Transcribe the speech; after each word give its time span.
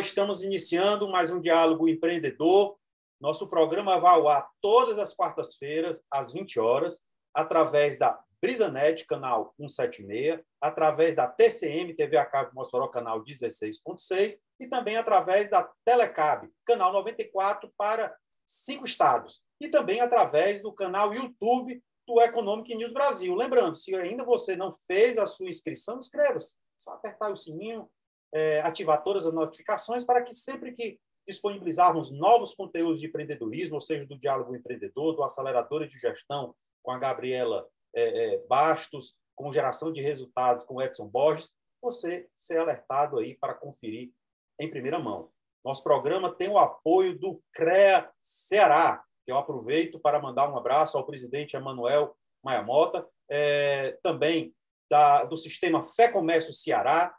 estamos 0.00 0.42
iniciando 0.42 1.10
mais 1.10 1.30
um 1.30 1.40
diálogo 1.40 1.86
empreendedor. 1.86 2.78
Nosso 3.20 3.46
programa 3.48 4.00
vai 4.00 4.14
ao 4.14 4.28
ar 4.28 4.48
todas 4.60 4.98
as 4.98 5.14
quartas-feiras, 5.14 6.02
às 6.10 6.32
20 6.32 6.58
horas, 6.58 7.04
através 7.34 7.98
da 7.98 8.18
Brisanet, 8.40 9.06
canal 9.06 9.52
176, 9.58 10.40
através 10.58 11.14
da 11.14 11.26
TCM, 11.26 11.92
TV 11.94 12.16
a 12.16 12.24
cabo 12.24 12.50
Mossoró, 12.54 12.88
canal 12.88 13.22
16.6, 13.22 14.38
e 14.58 14.66
também 14.66 14.96
através 14.96 15.50
da 15.50 15.70
Telecab, 15.84 16.48
canal 16.64 16.94
94, 16.94 17.70
para 17.76 18.16
cinco 18.46 18.86
estados. 18.86 19.42
E 19.60 19.68
também 19.68 20.00
através 20.00 20.62
do 20.62 20.72
canal 20.72 21.12
YouTube 21.12 21.82
do 22.08 22.20
Economic 22.22 22.74
News 22.74 22.94
Brasil. 22.94 23.34
Lembrando, 23.34 23.76
se 23.76 23.94
ainda 23.94 24.24
você 24.24 24.56
não 24.56 24.70
fez 24.70 25.18
a 25.18 25.26
sua 25.26 25.50
inscrição, 25.50 25.98
inscreva-se. 25.98 26.56
Só 26.78 26.92
apertar 26.92 27.30
o 27.30 27.36
sininho, 27.36 27.86
é, 28.32 28.60
ativar 28.60 29.02
todas 29.02 29.26
as 29.26 29.32
notificações 29.32 30.04
para 30.04 30.22
que 30.22 30.34
sempre 30.34 30.72
que 30.72 30.98
disponibilizarmos 31.26 32.10
novos 32.10 32.54
conteúdos 32.54 33.00
de 33.00 33.06
empreendedorismo, 33.06 33.76
ou 33.76 33.80
seja, 33.80 34.06
do 34.06 34.18
Diálogo 34.18 34.54
Empreendedor, 34.54 35.14
do 35.14 35.22
Aceleradora 35.22 35.86
de 35.86 35.98
Gestão 35.98 36.54
com 36.82 36.90
a 36.90 36.98
Gabriela 36.98 37.68
é, 37.94 38.34
é, 38.34 38.38
Bastos, 38.48 39.16
com 39.36 39.52
geração 39.52 39.92
de 39.92 40.00
resultados 40.00 40.64
com 40.64 40.74
o 40.74 40.82
Edson 40.82 41.06
Borges, 41.06 41.52
você 41.80 42.28
ser 42.36 42.58
alertado 42.58 43.18
aí 43.18 43.36
para 43.36 43.54
conferir 43.54 44.10
em 44.58 44.68
primeira 44.68 44.98
mão. 44.98 45.30
Nosso 45.64 45.82
programa 45.82 46.34
tem 46.34 46.48
o 46.48 46.58
apoio 46.58 47.18
do 47.18 47.42
CREA 47.52 48.10
Ceará, 48.18 49.02
que 49.24 49.32
eu 49.32 49.36
aproveito 49.36 49.98
para 49.98 50.20
mandar 50.20 50.50
um 50.50 50.56
abraço 50.56 50.96
ao 50.96 51.06
presidente 51.06 51.56
Emanuel 51.56 52.16
Maia 52.42 52.62
Mota, 52.62 53.06
é, 53.28 53.98
também 54.02 54.54
da, 54.90 55.24
do 55.24 55.36
sistema 55.36 55.84
Fé 55.84 56.08
Comércio 56.08 56.52
Ceará, 56.52 57.14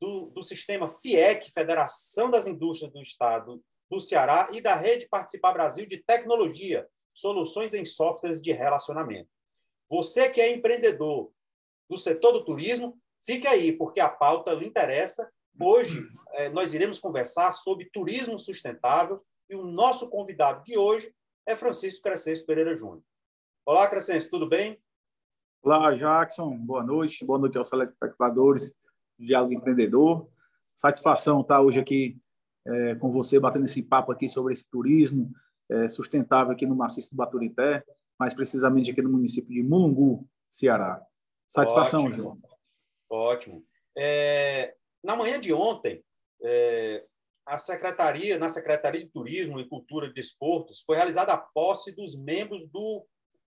do, 0.00 0.26
do 0.30 0.42
sistema 0.42 0.88
FIEC, 0.88 1.50
Federação 1.50 2.30
das 2.30 2.46
Indústrias 2.46 2.92
do 2.92 3.00
Estado 3.00 3.62
do 3.90 4.00
Ceará, 4.00 4.50
e 4.52 4.60
da 4.60 4.74
Rede 4.74 5.08
Participar 5.08 5.52
Brasil 5.52 5.86
de 5.86 5.96
Tecnologia, 5.98 6.86
Soluções 7.14 7.74
em 7.74 7.84
Softwares 7.84 8.40
de 8.40 8.52
Relacionamento. 8.52 9.28
Você 9.88 10.28
que 10.28 10.40
é 10.40 10.52
empreendedor 10.52 11.32
do 11.88 11.96
setor 11.96 12.32
do 12.32 12.44
turismo, 12.44 12.98
fique 13.24 13.46
aí, 13.46 13.72
porque 13.72 14.00
a 14.00 14.08
pauta 14.08 14.52
lhe 14.52 14.66
interessa. 14.66 15.30
Hoje, 15.58 16.06
é, 16.32 16.50
nós 16.50 16.74
iremos 16.74 17.00
conversar 17.00 17.52
sobre 17.52 17.90
turismo 17.90 18.38
sustentável 18.38 19.18
e 19.48 19.56
o 19.56 19.64
nosso 19.64 20.08
convidado 20.08 20.62
de 20.62 20.76
hoje 20.76 21.12
é 21.46 21.56
Francisco 21.56 22.02
Crescencio 22.02 22.44
Pereira 22.44 22.76
Júnior. 22.76 23.02
Olá, 23.64 23.88
Crescencio, 23.88 24.30
tudo 24.30 24.46
bem? 24.46 24.78
Olá, 25.62 25.94
Jackson. 25.94 26.56
Boa 26.56 26.84
noite. 26.84 27.24
Boa 27.24 27.38
noite 27.38 27.56
aos 27.58 27.70
telespectadores 27.70 28.70
do 28.70 28.87
Diálogo 29.18 29.54
Empreendedor. 29.54 30.28
Satisfação 30.74 31.40
estar 31.40 31.60
hoje 31.60 31.80
aqui 31.80 32.18
é, 32.66 32.94
com 32.96 33.10
você, 33.10 33.40
batendo 33.40 33.64
esse 33.64 33.82
papo 33.82 34.12
aqui 34.12 34.28
sobre 34.28 34.52
esse 34.52 34.70
turismo 34.70 35.32
é, 35.70 35.88
sustentável 35.88 36.52
aqui 36.52 36.66
no 36.66 36.76
maciço 36.76 37.10
do 37.10 37.16
Baturité 37.16 37.84
mais 38.18 38.34
precisamente 38.34 38.90
aqui 38.90 39.00
no 39.00 39.10
município 39.10 39.54
de 39.54 39.62
Mulungu, 39.62 40.28
Ceará. 40.50 41.00
Satisfação, 41.46 42.06
Ótimo. 42.06 42.22
João. 42.22 42.36
Ótimo. 43.08 43.64
É, 43.96 44.74
na 45.02 45.14
manhã 45.14 45.38
de 45.38 45.52
ontem, 45.52 46.04
é, 46.42 47.04
a 47.46 47.56
secretaria, 47.56 48.38
na 48.38 48.48
Secretaria 48.48 49.04
de 49.04 49.10
Turismo 49.10 49.58
e 49.60 49.68
Cultura 49.68 50.06
e 50.06 50.12
Desportos, 50.12 50.80
foi 50.80 50.96
realizada 50.96 51.32
a 51.32 51.38
posse 51.38 51.92
dos 51.92 52.16
membros 52.16 52.68
do 52.68 53.06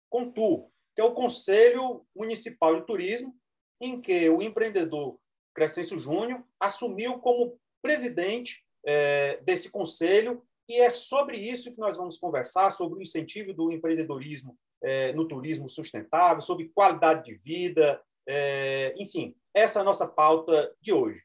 CONTUR, 0.09 0.69
que 0.95 1.02
é 1.02 1.03
o 1.03 1.13
Conselho 1.13 2.06
Municipal 2.16 2.80
de 2.80 2.85
Turismo, 2.85 3.35
em 3.80 4.00
que 4.00 4.30
o 4.30 4.41
empreendedor 4.41 5.19
Crescencio 5.53 5.97
Júnior 5.97 6.44
assumiu 6.59 7.19
como 7.19 7.59
presidente 7.81 8.63
é, 8.85 9.38
desse 9.44 9.69
conselho 9.69 10.44
e 10.67 10.79
é 10.79 10.89
sobre 10.89 11.38
isso 11.38 11.72
que 11.72 11.79
nós 11.79 11.97
vamos 11.97 12.17
conversar, 12.17 12.72
sobre 12.72 13.00
o 13.00 13.01
incentivo 13.01 13.53
do 13.53 13.72
empreendedorismo 13.72 14.57
é, 14.81 15.11
no 15.13 15.28
turismo 15.28 15.67
sustentável, 15.67 16.41
sobre 16.41 16.69
qualidade 16.69 17.25
de 17.25 17.35
vida, 17.35 18.01
é, 18.28 18.94
enfim, 18.97 19.35
essa 19.53 19.79
é 19.79 19.81
a 19.81 19.85
nossa 19.85 20.07
pauta 20.07 20.73
de 20.79 20.94
hoje. 20.94 21.22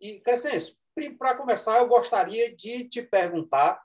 E, 0.00 0.20
Crescencio, 0.20 0.76
para 1.18 1.34
começar, 1.34 1.78
eu 1.78 1.88
gostaria 1.88 2.54
de 2.54 2.88
te 2.88 3.02
perguntar, 3.02 3.80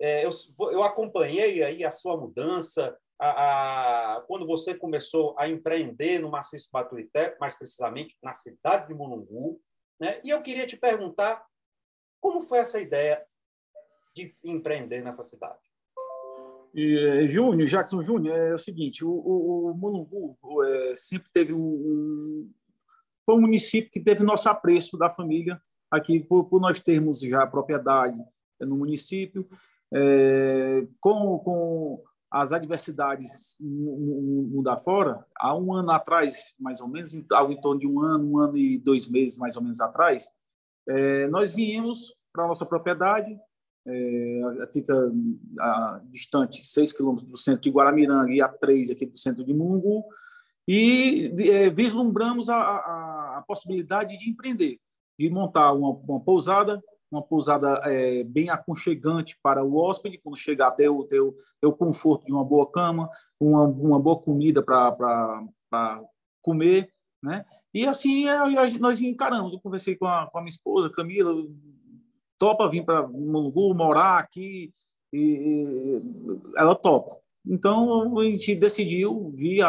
é, 0.00 0.24
eu, 0.24 0.30
eu, 0.72 0.82
acompanhei 0.82 1.62
aí 1.62 1.84
a 1.84 1.90
sua 1.90 2.16
mudança, 2.16 2.96
a, 3.18 4.16
a, 4.16 4.20
quando 4.22 4.46
você 4.46 4.74
começou 4.74 5.34
a 5.38 5.48
empreender 5.48 6.20
no 6.20 6.30
Maciço 6.30 6.68
Baturité, 6.72 7.36
mais 7.40 7.56
precisamente 7.58 8.16
na 8.22 8.32
cidade 8.32 8.88
de 8.88 8.94
Mulungu, 8.94 9.60
né? 10.00 10.20
e 10.24 10.30
eu 10.30 10.40
queria 10.40 10.66
te 10.66 10.76
perguntar 10.76 11.44
como 12.20 12.40
foi 12.40 12.58
essa 12.58 12.80
ideia 12.80 13.24
de 14.14 14.36
empreender 14.44 15.02
nessa 15.02 15.22
cidade? 15.22 15.58
E, 16.74 16.98
é, 16.98 17.26
Júnior, 17.26 17.68
Jackson 17.68 18.02
Júnior, 18.02 18.36
é 18.36 18.54
o 18.54 18.58
seguinte, 18.58 19.04
o, 19.04 19.10
o, 19.10 19.70
o 19.70 19.74
Mulungu 19.74 20.36
é, 20.64 20.94
sempre 20.96 21.28
teve 21.32 21.52
um, 21.52 22.52
foi 23.24 23.34
um 23.34 23.40
município 23.40 23.90
que 23.90 24.00
teve 24.00 24.22
nosso 24.22 24.48
apreço 24.48 24.96
da 24.96 25.10
família 25.10 25.60
aqui 25.90 26.20
por, 26.20 26.44
por 26.44 26.60
nós 26.60 26.80
termos 26.80 27.20
já 27.20 27.46
propriedade 27.46 28.18
no 28.60 28.76
município, 28.76 29.48
é, 29.92 30.86
com, 31.00 31.38
com 31.38 32.02
as 32.30 32.52
adversidades 32.52 33.56
mudar 33.58 34.76
fora, 34.78 35.24
há 35.36 35.56
um 35.56 35.72
ano 35.72 35.90
atrás, 35.90 36.54
mais 36.60 36.80
ou 36.80 36.88
menos, 36.88 37.18
algo 37.32 37.52
em 37.52 37.60
torno 37.60 37.80
de 37.80 37.86
um 37.86 38.02
ano, 38.02 38.30
um 38.30 38.38
ano 38.38 38.56
e 38.56 38.78
dois 38.78 39.08
meses, 39.08 39.38
mais 39.38 39.56
ou 39.56 39.62
menos 39.62 39.80
atrás, 39.80 40.30
é, 40.86 41.26
nós 41.28 41.54
viemos 41.54 42.14
para 42.32 42.44
a 42.44 42.48
nossa 42.48 42.66
propriedade, 42.66 43.38
é, 43.86 44.68
fica 44.72 44.94
a, 45.58 46.00
distante 46.10 46.64
6 46.64 46.92
quilômetros 46.92 47.30
do 47.30 47.36
centro 47.38 47.62
de 47.62 47.70
Guaramiranga 47.70 48.30
e 48.30 48.42
a 48.42 48.48
3 48.48 48.90
aqui 48.90 49.06
do 49.06 49.18
centro 49.18 49.42
de 49.44 49.54
Mungu, 49.54 50.04
e 50.66 51.32
é, 51.50 51.70
vislumbramos 51.70 52.50
a, 52.50 52.56
a, 52.56 53.38
a, 53.38 53.44
possibilidade 53.46 54.18
de 54.18 54.28
empreender, 54.28 54.78
de 55.18 55.30
montar 55.30 55.72
uma, 55.72 55.90
uma 55.90 56.20
pousada, 56.20 56.82
uma 57.10 57.22
pousada 57.22 57.80
é, 57.84 58.22
bem 58.24 58.50
aconchegante 58.50 59.38
para 59.42 59.64
o 59.64 59.76
hóspede, 59.76 60.18
quando 60.18 60.36
chegar 60.36 60.68
até 60.68 60.88
o, 60.88 61.06
o 61.62 61.72
conforto 61.72 62.26
de 62.26 62.32
uma 62.32 62.44
boa 62.44 62.70
cama, 62.70 63.08
uma, 63.40 63.64
uma 63.64 63.98
boa 63.98 64.18
comida 64.20 64.62
para 64.62 66.02
comer, 66.42 66.92
né? 67.22 67.44
E 67.72 67.86
assim 67.86 68.28
é, 68.28 68.38
nós 68.78 69.00
encaramos. 69.00 69.52
Eu 69.52 69.60
conversei 69.60 69.96
com 69.96 70.06
a, 70.06 70.26
com 70.26 70.38
a 70.38 70.40
minha 70.40 70.50
esposa, 70.50 70.90
Camila, 70.90 71.32
topa 72.38 72.68
vir 72.68 72.84
para 72.84 73.06
Mulungu, 73.06 73.74
morar 73.74 74.18
aqui, 74.18 74.72
e, 75.12 75.98
ela 76.56 76.74
topa. 76.74 77.16
Então, 77.46 78.18
a 78.18 78.24
gente 78.24 78.54
decidiu 78.54 79.30
vir 79.34 79.64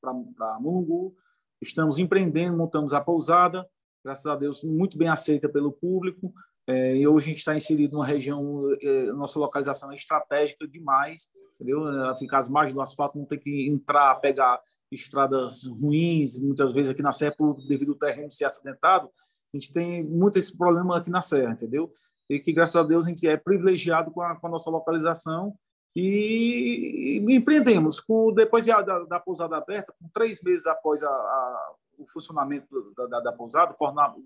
para 0.00 0.58
Mulungu, 0.60 1.14
estamos 1.60 1.98
empreendendo, 1.98 2.56
montamos 2.56 2.92
a 2.92 3.00
pousada, 3.00 3.66
graças 4.04 4.26
a 4.26 4.36
Deus, 4.36 4.62
muito 4.62 4.96
bem 4.96 5.08
aceita 5.08 5.48
pelo 5.48 5.72
público, 5.72 6.32
é, 6.70 6.96
e 6.96 7.06
hoje 7.06 7.26
a 7.26 7.28
gente 7.30 7.38
está 7.38 7.56
inserido 7.56 7.94
numa 7.94 8.06
região, 8.06 8.72
é, 8.80 9.12
nossa 9.12 9.38
localização 9.38 9.90
é 9.92 9.96
estratégica 9.96 10.66
demais, 10.68 11.28
entendeu? 11.54 11.84
Ficar 12.18 12.38
às 12.38 12.48
margens 12.48 12.74
do 12.74 12.80
asfalto, 12.80 13.18
não 13.18 13.26
ter 13.26 13.38
que 13.38 13.68
entrar, 13.68 14.14
pegar 14.16 14.60
estradas 14.90 15.64
ruins, 15.64 16.38
muitas 16.38 16.72
vezes 16.72 16.90
aqui 16.90 17.02
na 17.02 17.12
Serra, 17.12 17.34
devido 17.68 17.92
ao 17.92 17.98
terreno 17.98 18.30
ser 18.30 18.44
acidentado, 18.44 19.10
a 19.52 19.56
gente 19.56 19.72
tem 19.72 20.04
muito 20.04 20.38
esse 20.38 20.56
problema 20.56 20.98
aqui 20.98 21.10
na 21.10 21.22
Serra, 21.22 21.52
entendeu? 21.52 21.92
E 22.28 22.38
que, 22.38 22.52
graças 22.52 22.76
a 22.76 22.82
Deus, 22.82 23.06
a 23.06 23.08
gente 23.08 23.26
é 23.26 23.36
privilegiado 23.36 24.10
com 24.10 24.22
a, 24.22 24.36
com 24.36 24.46
a 24.46 24.50
nossa 24.50 24.70
localização 24.70 25.54
e, 25.94 27.20
e 27.26 27.34
empreendemos. 27.34 27.98
Com, 28.00 28.32
depois 28.32 28.64
de, 28.64 28.70
da, 28.70 29.00
da, 29.00 29.20
pousada 29.20 29.56
aberta, 29.56 29.92
com 30.00 30.08
três 30.14 30.40
meses 30.40 30.66
após 30.66 31.02
a, 31.02 31.08
a, 31.08 31.72
o 31.98 32.06
funcionamento 32.06 32.94
da, 32.96 33.06
da, 33.06 33.20
da 33.20 33.32
pousada, 33.32 33.74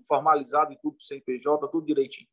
formalizado 0.07 0.71
e 0.71 0.77
tudo, 0.77 0.97
CNPJ, 1.01 1.67
tudo 1.69 1.87
direitinho, 1.87 2.27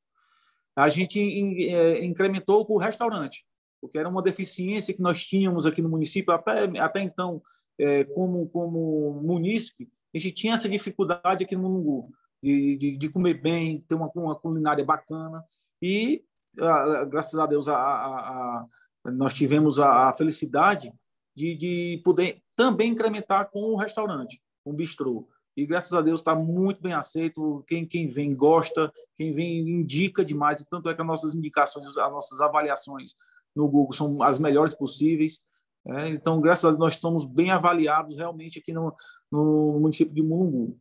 a 0.77 0.89
gente 0.89 1.21
é, 1.69 2.05
incrementou 2.05 2.65
com 2.65 2.75
o 2.75 2.79
restaurante, 2.79 3.45
porque 3.81 3.99
era 3.99 4.09
uma 4.09 4.23
deficiência 4.23 4.95
que 4.95 5.03
nós 5.03 5.25
tínhamos 5.25 5.67
aqui 5.67 5.83
no 5.83 5.89
município, 5.89 6.33
até, 6.33 6.65
até 6.81 7.03
então, 7.03 7.43
é, 7.79 8.05
como, 8.05 8.49
como 8.49 9.21
munícipe, 9.23 9.89
a 10.15 10.19
gente 10.19 10.35
tinha 10.35 10.55
essa 10.55 10.69
dificuldade 10.69 11.45
aqui 11.45 11.57
no 11.57 11.63
Mungu 11.63 12.13
de, 12.43 12.77
de, 12.77 12.97
de 12.97 13.09
comer 13.09 13.35
bem, 13.35 13.81
ter 13.89 13.95
uma, 13.95 14.11
uma 14.15 14.39
culinária 14.39 14.85
bacana. 14.85 15.43
E, 15.81 16.25
a, 16.61 17.05
graças 17.05 17.39
a 17.39 17.47
Deus, 17.47 17.69
a, 17.69 17.77
a, 17.77 18.67
nós 19.07 19.33
tivemos 19.33 19.79
a, 19.79 20.13
felicidade 20.13 20.93
de, 21.35 21.57
de 21.57 22.03
poder 22.05 22.43
também 22.57 22.91
incrementar 22.91 23.51
com 23.51 23.61
o 23.61 23.77
restaurante, 23.77 24.43
com 24.65 24.71
o 24.71 24.75
bistrô. 24.75 25.29
E 25.57 25.67
graças 25.67 25.93
a 25.93 26.01
Deus 26.01 26.21
está 26.21 26.35
muito 26.35 26.81
bem 26.81 26.93
aceito. 26.93 27.65
Quem, 27.67 27.87
quem 27.87 28.09
vem 28.09 28.35
gosta, 28.35 28.93
quem 29.17 29.35
vem 29.35 29.59
indica 29.69 30.25
demais. 30.25 30.61
E 30.61 30.69
tanto 30.69 30.89
é 30.89 30.95
que 30.95 31.01
as 31.01 31.07
nossas 31.07 31.35
indicações, 31.35 31.87
as 31.87 32.13
nossas 32.13 32.41
avaliações 32.41 33.13
no 33.55 33.69
Google 33.69 33.93
são 33.93 34.23
as 34.23 34.39
melhores 34.39 34.75
possíveis. 34.75 35.45
É, 35.87 36.09
então, 36.09 36.41
graças 36.41 36.65
a 36.65 36.69
Deus, 36.69 36.81
nós 36.81 36.95
estamos 36.95 37.25
bem 37.25 37.51
avaliados 37.51 38.17
realmente 38.17 38.59
aqui 38.59 38.73
no, 38.73 38.95
no 39.31 39.79
município 39.81 40.15
de 40.15 40.23
Mulungu. 40.23 40.75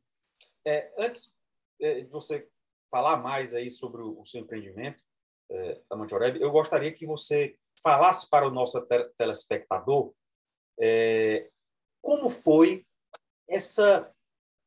É, 0.66 0.94
antes 0.98 1.34
é, 1.82 2.02
de 2.02 2.10
você 2.10 2.48
falar 2.90 3.18
mais 3.18 3.54
aí 3.54 3.70
sobre 3.70 4.02
o, 4.02 4.24
seu 4.26 4.42
empreendimento, 4.42 5.02
é, 5.50 5.82
da 5.90 5.98
Mantioreb, 5.98 6.40
eu 6.40 6.52
gostaria 6.52 6.92
que 6.92 7.06
você 7.06 7.56
falasse 7.84 8.30
para 8.30 8.48
o 8.48 8.52
nosso 8.52 8.80
telespectador 9.18 10.14
é, 10.80 11.50
como 12.02 12.30
foi 12.30 12.86
essa 13.50 14.10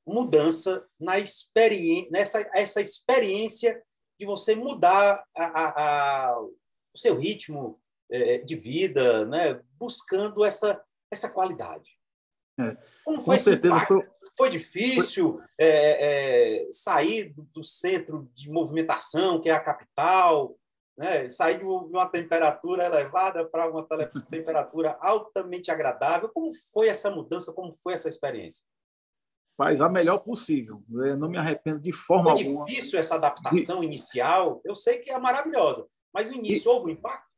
mudança 0.06 0.86
na 1.00 1.18
experiência, 1.18 2.10
nessa 2.10 2.50
essa 2.54 2.80
experiência 2.80 3.82
de 4.18 4.26
você 4.26 4.54
mudar 4.54 5.24
a, 5.34 5.44
a, 5.44 6.28
a, 6.28 6.40
o 6.40 6.54
seu 6.96 7.16
ritmo 7.16 7.80
é, 8.10 8.38
de 8.38 8.54
vida, 8.54 9.24
né? 9.26 9.60
buscando 9.78 10.44
essa, 10.44 10.80
essa 11.10 11.28
qualidade. 11.28 11.90
É. 12.60 12.76
Como 13.04 13.20
foi 13.22 13.36
Com 13.36 13.42
certeza 13.42 13.86
foi... 13.86 14.08
foi... 14.36 14.50
difícil 14.50 15.38
foi... 15.38 15.46
É, 15.58 16.66
é, 16.66 16.72
sair 16.72 17.32
do, 17.32 17.42
do, 17.44 17.64
centro 17.64 18.30
de 18.32 18.48
movimentação, 18.48 19.40
que 19.40 19.48
é 19.48 19.52
a 19.52 19.60
capital, 19.60 20.56
né? 20.96 21.28
sair 21.28 21.58
de 21.58 21.64
uma 21.64 22.06
temperatura 22.06 22.84
elevada 22.84 23.44
para 23.44 23.68
uma 23.68 23.84
temperatura 24.30 24.96
altamente 25.00 25.70
agradável. 25.70 26.28
Como 26.28 26.52
foi 26.72 26.88
essa 26.88 27.10
mudança? 27.10 27.52
Como 27.52 27.74
foi 27.74 27.94
essa 27.94 28.08
experiência? 28.08 28.64
Faz 29.56 29.80
a 29.80 29.88
melhor 29.88 30.18
possível. 30.24 30.78
Eu 30.90 31.16
não 31.16 31.28
me 31.28 31.38
arrependo 31.38 31.80
de 31.80 31.92
forma 31.92 32.32
alguma. 32.32 32.64
Foi 32.64 32.74
difícil 32.74 32.98
essa 32.98 33.14
adaptação 33.14 33.80
de... 33.80 33.86
inicial. 33.86 34.60
Eu 34.64 34.74
sei 34.74 34.98
que 34.98 35.10
é 35.10 35.18
maravilhosa, 35.18 35.86
mas 36.12 36.28
no 36.28 36.36
início 36.36 36.70
houve 36.70 36.90
um 36.90 36.94
impacto. 36.94 37.28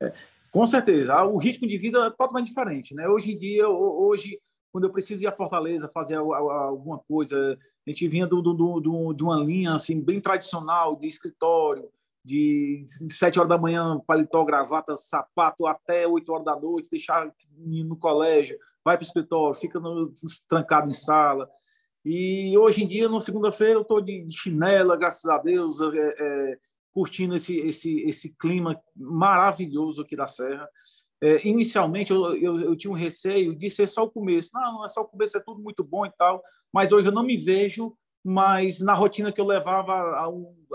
É, 0.00 0.12
com 0.52 0.64
certeza. 0.64 1.22
O 1.24 1.38
ritmo 1.38 1.66
de 1.66 1.76
vida 1.76 2.06
é 2.06 2.10
totalmente 2.10 2.48
diferente. 2.48 2.94
Né? 2.94 3.08
Hoje 3.08 3.32
em 3.32 3.38
dia, 3.38 3.68
hoje, 3.68 4.40
quando 4.72 4.84
eu 4.84 4.92
preciso 4.92 5.24
ir 5.24 5.26
a 5.26 5.36
Fortaleza 5.36 5.90
fazer 5.92 6.16
alguma 6.16 6.98
coisa, 7.00 7.58
a 7.86 7.90
gente 7.90 8.06
vinha 8.06 8.26
do, 8.26 8.40
do, 8.40 8.80
do, 8.80 9.12
de 9.12 9.24
uma 9.24 9.36
linha 9.36 9.74
assim 9.74 10.00
bem 10.00 10.20
tradicional 10.20 10.94
de 10.96 11.08
escritório, 11.08 11.90
de 12.24 12.84
sete 13.08 13.38
horas 13.38 13.48
da 13.48 13.58
manhã, 13.58 14.00
paletó, 14.06 14.44
gravata, 14.44 14.94
sapato, 14.94 15.66
até 15.66 16.06
oito 16.06 16.32
horas 16.32 16.44
da 16.44 16.56
noite, 16.56 16.88
deixar 16.90 17.32
no 17.56 17.96
colégio, 17.96 18.58
vai 18.84 18.96
para 18.96 19.04
o 19.04 19.06
escritório, 19.06 19.54
fica 19.54 19.78
no, 19.78 20.12
trancado 20.48 20.88
em 20.88 20.92
sala. 20.92 21.48
E 22.04 22.56
hoje 22.56 22.84
em 22.84 22.88
dia, 22.88 23.08
na 23.08 23.20
segunda-feira, 23.20 23.74
eu 23.74 23.82
estou 23.82 24.00
de 24.00 24.26
chinela, 24.30 24.96
graças 24.96 25.26
a 25.26 25.38
Deus, 25.38 25.80
é, 25.80 26.14
é, 26.18 26.58
curtindo 26.92 27.36
esse, 27.36 27.58
esse, 27.58 28.00
esse 28.02 28.34
clima 28.36 28.80
maravilhoso 28.96 30.02
aqui 30.02 30.16
da 30.16 30.26
Serra. 30.26 30.68
É, 31.22 31.46
inicialmente, 31.46 32.10
eu, 32.10 32.34
eu, 32.36 32.60
eu, 32.60 32.76
tinha 32.76 32.90
um 32.90 32.96
receio 32.96 33.54
de 33.54 33.68
ser 33.68 33.86
só 33.86 34.04
o 34.04 34.10
começo. 34.10 34.50
Não, 34.54 34.72
não 34.72 34.84
é 34.84 34.88
só 34.88 35.02
o 35.02 35.08
começo, 35.08 35.36
é 35.36 35.40
tudo 35.40 35.62
muito 35.62 35.84
bom 35.84 36.06
e 36.06 36.10
tal. 36.10 36.42
Mas 36.72 36.92
hoje 36.92 37.08
eu 37.08 37.12
não 37.12 37.22
me 37.22 37.36
vejo 37.36 37.94
mais 38.24 38.80
na 38.80 38.94
rotina 38.94 39.32
que 39.32 39.40
eu 39.40 39.46
levava 39.46 39.92
há, 39.92 40.28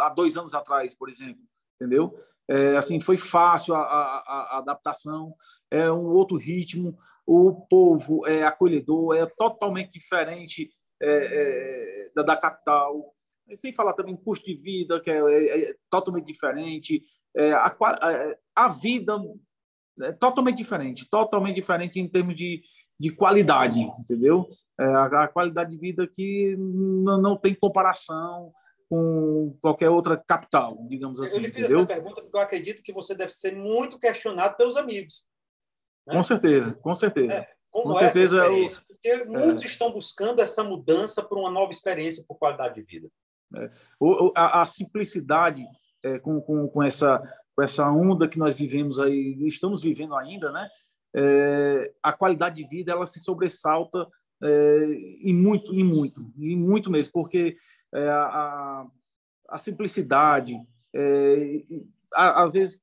há 0.05 0.09
dois 0.09 0.37
anos 0.37 0.53
atrás, 0.53 0.93
por 0.93 1.09
exemplo. 1.09 1.41
Entendeu? 1.75 2.15
É, 2.47 2.77
assim, 2.77 2.99
foi 2.99 3.17
fácil 3.17 3.73
a, 3.73 3.81
a, 3.81 4.17
a, 4.17 4.57
adaptação, 4.59 5.33
é 5.71 5.91
um 5.91 6.05
outro 6.05 6.37
ritmo. 6.37 6.97
O 7.25 7.65
povo 7.67 8.25
é 8.27 8.43
acolhedor, 8.43 9.15
é 9.15 9.25
totalmente 9.25 9.91
diferente 9.91 10.69
é, 11.01 11.09
é, 11.09 12.09
da, 12.15 12.21
da 12.21 12.37
capital 12.37 13.15
sem 13.55 13.73
falar 13.73 13.93
também 13.93 14.15
custo 14.15 14.45
de 14.45 14.55
vida, 14.55 14.99
que 15.01 15.11
é, 15.11 15.19
é, 15.19 15.69
é 15.69 15.75
totalmente 15.89 16.25
diferente, 16.25 17.03
é, 17.35 17.51
a, 17.51 17.67
a, 17.67 18.35
a, 18.55 18.69
vida 18.69 19.21
é 20.01 20.11
totalmente 20.13 20.57
diferente, 20.57 21.07
totalmente 21.09 21.55
diferente 21.55 21.99
em 21.99 22.07
termos 22.07 22.35
de, 22.35 22.63
de 22.99 23.11
qualidade, 23.11 23.79
entendeu? 23.79 24.47
É, 24.79 24.85
a, 24.85 25.23
a, 25.23 25.27
qualidade 25.27 25.71
de 25.71 25.77
vida 25.77 26.07
que 26.07 26.55
não, 26.57 27.21
não 27.21 27.37
tem 27.37 27.53
comparação 27.53 28.51
com 28.89 29.57
qualquer 29.61 29.89
outra 29.89 30.17
capital, 30.17 30.77
digamos 30.87 31.19
assim. 31.19 31.35
Eu 31.35 31.41
lhe 31.41 31.47
fiz 31.47 31.65
entendeu? 31.65 31.79
essa 31.79 31.87
pergunta 31.87 32.21
porque 32.21 32.37
eu 32.37 32.41
acredito 32.41 32.83
que 32.83 32.93
você 32.93 33.13
deve 33.13 33.31
ser 33.31 33.55
muito 33.55 33.99
questionado 33.99 34.55
pelos 34.57 34.77
amigos. 34.77 35.25
Né? 36.07 36.13
Com 36.13 36.23
certeza, 36.23 36.73
com 36.73 36.95
certeza. 36.95 37.33
É, 37.33 37.47
com 37.71 37.95
certeza. 37.95 38.39
Porque 38.87 39.25
muitos 39.25 39.63
estão 39.65 39.91
buscando 39.91 40.41
essa 40.41 40.63
mudança 40.63 41.23
para 41.23 41.37
uma 41.37 41.51
nova 41.51 41.71
experiência 41.71 42.23
por 42.27 42.37
qualidade 42.37 42.75
de 42.75 42.81
vida. 42.81 43.09
É, 43.55 43.69
a, 44.35 44.61
a, 44.61 44.65
simplicidade 44.65 45.65
é, 46.03 46.19
com, 46.19 46.41
com, 46.41 46.67
com, 46.67 46.83
essa, 46.83 47.21
com 47.55 47.63
essa 47.63 47.89
onda 47.91 48.27
que 48.27 48.39
nós 48.39 48.57
vivemos 48.57 48.99
aí, 48.99 49.37
estamos 49.47 49.81
vivendo 49.81 50.15
ainda, 50.15 50.51
né? 50.51 50.67
É, 51.17 51.93
a 52.03 52.11
qualidade 52.11 52.55
de 52.55 52.67
vida 52.67 52.91
ela 52.91 53.05
se 53.05 53.19
sobressalta 53.19 54.05
é, 54.43 54.85
e 55.21 55.33
muito, 55.33 55.73
e 55.73 55.83
muito, 55.83 56.29
e 56.37 56.55
muito 56.55 56.91
mesmo, 56.91 57.13
porque 57.13 57.55
é, 57.93 58.09
a, 58.09 58.85
a 59.49 59.57
simplicidade, 59.57 60.59
é, 60.93 61.63
às 62.15 62.51
vezes, 62.51 62.81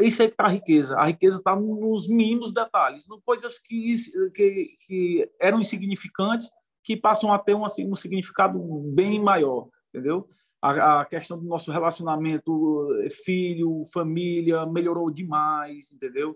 isso 0.00 0.22
é 0.22 0.26
que 0.26 0.32
está 0.32 0.44
a 0.44 0.48
riqueza. 0.48 0.96
A 0.96 1.06
riqueza 1.06 1.38
está 1.38 1.56
nos 1.56 2.08
mínimos 2.08 2.52
detalhes, 2.52 3.06
em 3.08 3.20
coisas 3.20 3.58
que, 3.58 3.94
que, 4.34 4.76
que 4.86 5.30
eram 5.40 5.60
insignificantes, 5.60 6.50
que 6.84 6.96
passam 6.96 7.32
a 7.32 7.38
ter 7.38 7.54
um, 7.54 7.64
assim, 7.64 7.90
um 7.90 7.94
significado 7.94 8.58
bem 8.94 9.20
maior 9.20 9.68
entendeu? 9.92 10.26
A, 10.60 11.00
a, 11.00 11.04
questão 11.04 11.38
do 11.38 11.44
nosso 11.44 11.70
relacionamento 11.70 12.88
filho, 13.24 13.82
família 13.92 14.64
melhorou 14.64 15.10
demais, 15.10 15.92
entendeu? 15.92 16.30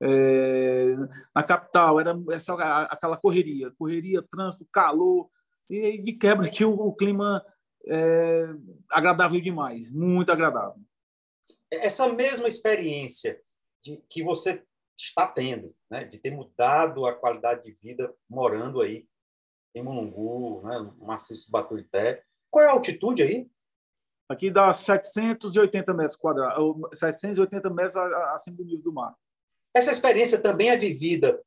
É, 0.00 0.94
na 1.34 1.42
capital 1.42 2.00
era 2.00 2.18
essa, 2.30 2.54
aquela 2.84 3.16
correria, 3.16 3.70
correria, 3.78 4.22
trânsito, 4.22 4.66
calor 4.70 5.28
e 5.70 6.02
de 6.02 6.12
quebra 6.14 6.50
que 6.50 6.64
o, 6.64 6.72
o 6.72 6.94
clima 6.94 7.42
é 7.86 8.48
agradável 8.90 9.40
demais, 9.40 9.90
muito 9.90 10.32
agradável. 10.32 10.82
Essa 11.84 12.12
mesma 12.12 12.48
experiência 12.48 13.40
de, 13.82 14.02
que 14.08 14.22
você 14.22 14.64
está 14.98 15.26
tendo, 15.26 15.74
né, 15.90 16.04
de 16.04 16.18
ter 16.18 16.30
mudado 16.30 17.06
a 17.06 17.14
qualidade 17.14 17.62
de 17.64 17.72
vida 17.72 18.14
morando 18.28 18.80
aí 18.80 19.06
em 19.74 19.82
Mulungu, 19.82 20.62
né, 20.66 20.78
no 20.78 21.06
Maciço 21.06 21.50
Baturité, 21.50 22.24
qual 22.50 22.64
é 22.64 22.68
a 22.68 22.72
altitude 22.72 23.22
aí? 23.22 23.48
Aqui 24.28 24.50
dá 24.50 24.72
780 24.72 25.94
metros 25.94 26.16
quadrados, 26.16 26.76
780 26.94 27.70
metros 27.70 27.96
acima 27.96 28.56
do 28.56 28.64
nível 28.64 28.82
do 28.82 28.92
mar. 28.92 29.14
Essa 29.74 29.92
experiência 29.92 30.40
também 30.40 30.70
é 30.70 30.76
vivida 30.76 31.40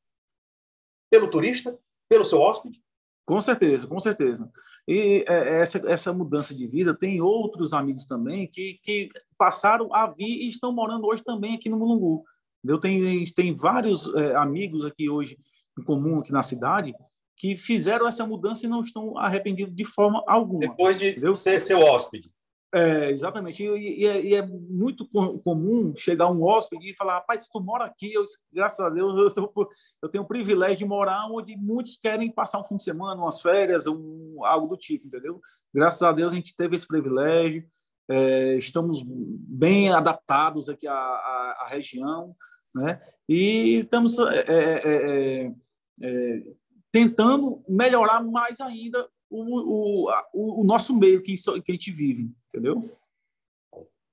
pelo 1.12 1.30
turista, 1.30 1.78
pelo 2.08 2.24
seu 2.24 2.40
hóspede? 2.40 2.82
Com 3.26 3.42
certeza, 3.42 3.88
com 3.88 4.00
certeza. 4.00 4.52
E 4.92 5.24
é, 5.28 5.62
essa, 5.62 5.78
essa 5.86 6.12
mudança 6.12 6.56
de 6.56 6.66
vida 6.66 6.96
tem 6.96 7.22
outros 7.22 7.74
amigos 7.74 8.06
também 8.06 8.48
que, 8.48 8.80
que 8.82 9.08
passaram 9.38 9.94
a 9.94 10.08
vir 10.08 10.26
e 10.26 10.48
estão 10.48 10.74
morando 10.74 11.06
hoje 11.06 11.24
também 11.24 11.54
aqui 11.54 11.70
no 11.70 11.78
Mulungu. 11.78 12.24
Eu 12.66 12.80
tenho, 12.80 13.24
tem 13.36 13.56
vários 13.56 14.12
é, 14.16 14.36
amigos 14.36 14.84
aqui 14.84 15.08
hoje 15.08 15.38
em 15.78 15.84
comum 15.84 16.18
aqui 16.18 16.32
na 16.32 16.42
cidade 16.42 16.96
que 17.38 17.56
fizeram 17.56 18.08
essa 18.08 18.26
mudança 18.26 18.66
e 18.66 18.70
não 18.70 18.82
estão 18.82 19.16
arrependidos 19.16 19.76
de 19.76 19.86
forma 19.86 20.24
alguma. 20.26 20.62
Depois 20.62 20.98
de 20.98 21.12
entendeu? 21.12 21.36
ser 21.36 21.60
seu 21.60 21.82
hóspede. 21.82 22.32
É, 22.74 23.10
exatamente. 23.10 23.64
E, 23.64 24.02
e, 24.02 24.06
é, 24.06 24.22
e, 24.22 24.36
é, 24.36 24.46
muito 24.46 25.08
comum 25.08 25.94
chegar 25.98 26.32
um 26.32 26.44
hóspede 26.44 26.92
e 26.92 26.96
falar: 26.96 27.16
rapaz, 27.16 27.48
tu 27.48 27.60
mora 27.60 27.86
aqui, 27.86 28.14
eu, 28.14 28.24
graças 28.54 28.80
a 28.80 28.90
Deus, 28.90 29.18
eu, 29.18 29.32
tô, 29.32 29.70
eu, 30.04 30.10
tenho 30.10 30.24
o 30.24 30.28
privilégio 30.28 30.78
de 30.78 30.86
morar 30.86 31.28
onde 31.32 31.56
muitos 31.56 31.98
querem 31.98 32.32
passar 32.32 32.60
um 32.60 32.66
fim 32.66 32.76
de 32.76 32.84
semana, 32.84 33.22
umas 33.22 33.42
férias, 33.42 33.88
um, 33.88 34.46
algo 34.46 34.68
do 34.68 34.78
tipo, 34.78 35.08
entendeu? 35.08 35.42
Graças 35.74 36.04
a 36.04 36.12
Deus 36.12 36.32
a 36.32 36.36
gente 36.36 36.56
teve 36.56 36.76
esse 36.76 36.86
privilégio, 36.86 37.66
é, 38.08 38.56
estamos 38.56 39.02
bem 39.04 39.92
adaptados 39.92 40.70
aqui 40.70 40.88
à, 40.88 40.94
à, 40.94 41.58
à 41.62 41.68
região, 41.68 42.32
né? 42.76 43.02
E 43.28 43.80
estamos 43.80 44.20
é, 44.20 44.46
é, 44.48 45.54
é 46.02 46.44
tentando 46.92 47.64
melhorar 47.68 48.24
mais 48.24 48.60
ainda 48.62 49.08
o, 49.30 50.08
o, 50.08 50.62
o 50.62 50.64
nosso 50.64 50.98
meio 50.98 51.22
que, 51.22 51.36
que 51.36 51.72
a 51.72 51.76
gente 51.76 51.92
vive, 51.92 52.32
entendeu? 52.50 52.98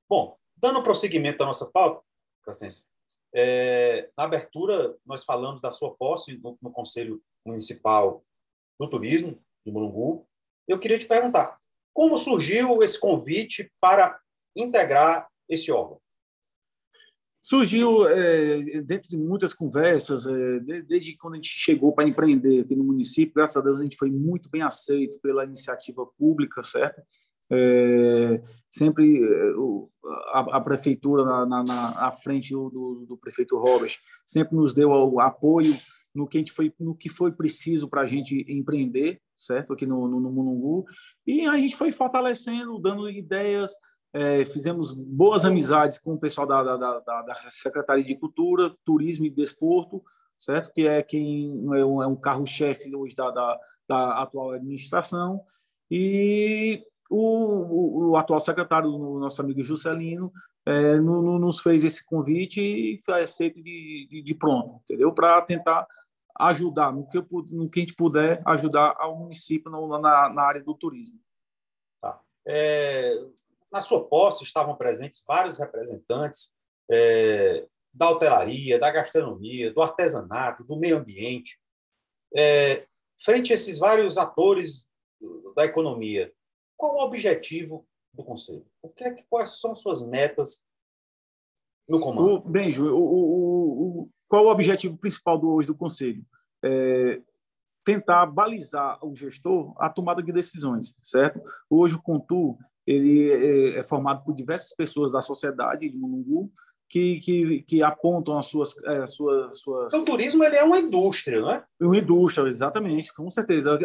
Bom, 0.08 0.38
dando 0.56 0.82
prosseguimento 0.82 1.42
à 1.42 1.46
nossa 1.46 1.66
pauta, 1.70 2.04
é, 3.34 4.10
na 4.16 4.24
abertura 4.24 4.96
nós 5.04 5.24
falamos 5.24 5.60
da 5.60 5.72
sua 5.72 5.94
posse 5.94 6.38
no, 6.38 6.56
no 6.62 6.70
Conselho 6.70 7.22
Municipal 7.44 8.24
do 8.78 8.88
Turismo 8.88 9.38
de 9.64 9.72
Mulungu. 9.72 10.26
Eu 10.68 10.78
queria 10.78 10.98
te 10.98 11.06
perguntar, 11.06 11.60
como 11.92 12.18
surgiu 12.18 12.82
esse 12.82 13.00
convite 13.00 13.72
para 13.80 14.20
integrar 14.54 15.28
esse 15.48 15.72
órgão? 15.72 16.00
surgiu 17.46 18.08
é, 18.08 18.80
dentro 18.82 19.08
de 19.08 19.16
muitas 19.16 19.54
conversas, 19.54 20.26
é, 20.26 20.58
desde 20.82 21.16
quando 21.16 21.34
a 21.34 21.36
gente 21.36 21.48
chegou 21.48 21.92
para 21.92 22.08
empreender 22.08 22.62
aqui 22.62 22.74
no 22.74 22.82
município, 22.82 23.34
graças 23.36 23.56
a 23.56 23.60
Deus 23.60 23.78
a 23.78 23.84
gente 23.84 23.96
foi 23.96 24.10
muito 24.10 24.50
bem 24.50 24.62
aceito 24.62 25.20
pela 25.20 25.44
iniciativa 25.44 26.04
pública, 26.18 26.64
certo? 26.64 27.00
É, 27.50 28.42
sempre 28.70 29.22
é, 29.22 29.52
a, 30.32 30.56
a 30.56 30.60
prefeitura 30.60 31.24
na, 31.24 31.46
na, 31.46 31.62
na, 31.62 32.12
frente 32.12 32.52
do, 32.52 33.04
do, 33.08 33.16
prefeito 33.16 33.56
Robert 33.56 33.96
sempre 34.26 34.56
nos 34.56 34.74
deu 34.74 35.20
apoio 35.20 35.72
no 36.14 36.26
que, 36.26 36.38
a 36.38 36.40
gente 36.40 36.52
foi, 36.52 36.72
no 36.80 36.94
que 36.94 37.08
foi 37.08 37.30
preciso 37.30 37.88
para 37.88 38.00
a 38.00 38.06
gente 38.06 38.44
empreender, 38.48 39.20
certo? 39.36 39.72
Aqui 39.72 39.86
no, 39.86 40.08
no, 40.08 40.18
no 40.18 40.32
Mulungu. 40.32 40.86
E 41.26 41.46
a 41.46 41.56
gente 41.56 41.76
foi 41.76 41.92
fortalecendo, 41.92 42.78
dando 42.78 43.08
ideias, 43.08 43.72
é, 44.12 44.46
fizemos 44.46 44.92
boas 44.92 45.44
amizades 45.44 45.98
com 45.98 46.14
o 46.14 46.18
pessoal 46.18 46.46
da, 46.46 46.62
da, 46.62 46.76
da, 46.76 47.22
da, 47.22 47.36
Secretaria 47.50 48.04
de 48.04 48.16
Cultura, 48.16 48.74
Turismo 48.82 49.26
e 49.26 49.30
Desporto, 49.30 50.02
certo? 50.38 50.72
Que 50.72 50.86
é 50.86 51.02
quem 51.02 51.52
é 51.74 51.84
um, 51.84 52.02
é 52.02 52.06
um 52.06 52.16
carro-chefe 52.16 52.94
hoje 52.96 53.14
da, 53.14 53.30
da, 53.30 53.60
da, 53.86 54.22
atual 54.22 54.52
administração. 54.52 55.42
E 55.90 56.82
o, 57.10 57.18
o, 57.18 58.10
o, 58.10 58.16
atual 58.16 58.40
secretário, 58.40 58.90
o 58.90 59.18
nosso 59.18 59.40
amigo 59.40 59.62
Juscelino, 59.62 60.32
é, 60.66 60.96
no, 60.96 61.22
no, 61.22 61.38
nos 61.38 61.60
fez 61.60 61.84
esse 61.84 62.04
convite 62.04 62.60
e 62.60 63.00
foi 63.04 63.22
aceito 63.22 63.62
de, 63.62 64.08
de, 64.10 64.22
de 64.22 64.34
pronto, 64.34 64.80
entendeu? 64.84 65.12
Para 65.12 65.40
tentar 65.42 65.86
ajudar, 66.38 66.92
no 66.92 67.06
que, 67.08 67.18
no 67.52 67.70
que 67.70 67.80
a 67.80 67.82
gente 67.82 67.94
puder, 67.94 68.42
ajudar 68.46 68.94
ao 68.98 69.16
município 69.16 69.70
na, 69.70 70.28
na 70.28 70.42
área 70.42 70.62
do 70.62 70.74
turismo. 70.74 71.18
Tá. 72.00 72.20
É, 72.46 73.14
na 73.72 73.80
sua 73.80 74.06
posse 74.06 74.44
estavam 74.44 74.76
presentes 74.76 75.22
vários 75.26 75.58
representantes 75.58 76.52
é, 76.90 77.66
da 77.92 78.10
hotelaria, 78.10 78.78
da 78.78 78.90
gastronomia, 78.90 79.72
do 79.72 79.80
artesanato, 79.80 80.64
do 80.64 80.76
meio 80.76 80.98
ambiente. 80.98 81.58
É, 82.36 82.86
frente 83.24 83.52
a 83.52 83.54
esses 83.54 83.78
vários 83.78 84.18
atores 84.18 84.86
da 85.54 85.64
economia, 85.64 86.32
qual 86.76 86.96
o 86.96 87.04
objetivo 87.04 87.86
do 88.12 88.24
Conselho? 88.24 88.66
O 88.82 88.88
que 88.88 89.04
é 89.04 89.12
que, 89.12 89.24
quais 89.28 89.60
são 89.60 89.74
suas 89.74 90.06
metas 90.06 90.64
no 91.88 92.00
comando? 92.00 92.34
O, 92.34 92.40
Benjo, 92.40 92.86
o, 92.86 92.98
o, 92.98 94.02
o, 94.02 94.10
qual 94.28 94.46
o 94.46 94.50
objetivo 94.50 94.96
principal 94.96 95.38
do, 95.38 95.52
hoje 95.52 95.66
do 95.66 95.74
Conselho? 95.74 96.24
É 96.64 97.20
tentar 97.86 98.26
balizar 98.26 98.98
o 99.00 99.14
gestor 99.14 99.72
a 99.78 99.88
tomada 99.88 100.20
de 100.20 100.32
decisões, 100.32 100.96
certo? 101.04 101.40
Hoje 101.70 101.94
o 101.94 102.02
Contu 102.02 102.58
ele 102.84 103.30
é, 103.30 103.78
é 103.78 103.84
formado 103.84 104.24
por 104.24 104.34
diversas 104.34 104.74
pessoas 104.74 105.12
da 105.12 105.22
sociedade 105.22 105.88
de 105.88 105.96
Mulungu 105.96 106.52
que, 106.88 107.20
que, 107.20 107.62
que 107.62 107.82
apontam 107.84 108.38
as 108.38 108.46
suas, 108.46 108.76
é, 108.84 108.98
as 108.98 109.12
suas, 109.12 109.58
suas... 109.60 109.86
Então, 109.86 110.02
o 110.02 110.04
turismo 110.04 110.42
ele 110.42 110.56
é 110.56 110.64
uma 110.64 110.80
indústria, 110.80 111.40
não 111.40 111.50
é? 111.52 111.64
Uma 111.80 111.96
indústria, 111.96 112.48
exatamente, 112.48 113.14
com 113.14 113.30
certeza. 113.30 113.78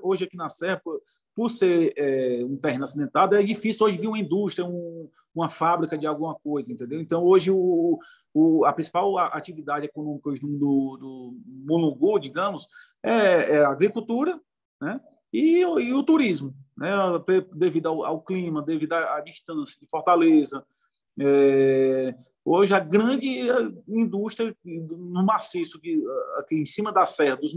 Hoje 0.00 0.24
aqui 0.24 0.36
na 0.36 0.48
Serra, 0.48 0.80
por 1.40 1.48
ser 1.48 1.94
é, 1.96 2.44
um 2.44 2.54
terreno 2.58 2.84
acidentado, 2.84 3.34
é 3.34 3.42
difícil 3.42 3.86
hoje 3.86 3.96
vir 3.96 4.08
uma 4.08 4.18
indústria, 4.18 4.62
um, 4.62 5.08
uma 5.34 5.48
fábrica 5.48 5.96
de 5.96 6.06
alguma 6.06 6.34
coisa, 6.34 6.70
entendeu? 6.70 7.00
Então, 7.00 7.24
hoje, 7.24 7.50
o, 7.50 7.98
o, 8.34 8.62
a 8.66 8.74
principal 8.74 9.16
atividade 9.16 9.86
econômica 9.86 10.30
do, 10.32 10.98
do 10.98 11.40
Mulungu, 11.46 12.18
digamos, 12.18 12.66
é, 13.02 13.54
é, 13.54 13.64
a 13.64 13.70
agricultura 13.70 14.38
né? 14.82 15.00
e, 15.32 15.60
e 15.60 15.94
o 15.94 16.02
turismo, 16.02 16.54
né? 16.76 16.90
devido 17.54 17.86
ao, 17.86 18.04
ao 18.04 18.20
clima, 18.20 18.60
devido 18.60 18.92
à, 18.92 19.18
distância 19.22 19.80
de 19.80 19.88
Fortaleza. 19.88 20.62
É, 21.18 22.14
hoje, 22.44 22.74
a 22.74 22.80
grande 22.80 23.48
indústria 23.88 24.54
no 24.62 25.24
maciço, 25.24 25.80
que, 25.80 26.04
aqui 26.36 26.56
em 26.56 26.66
cima 26.66 26.92
da 26.92 27.06
serra, 27.06 27.36
dos 27.36 27.54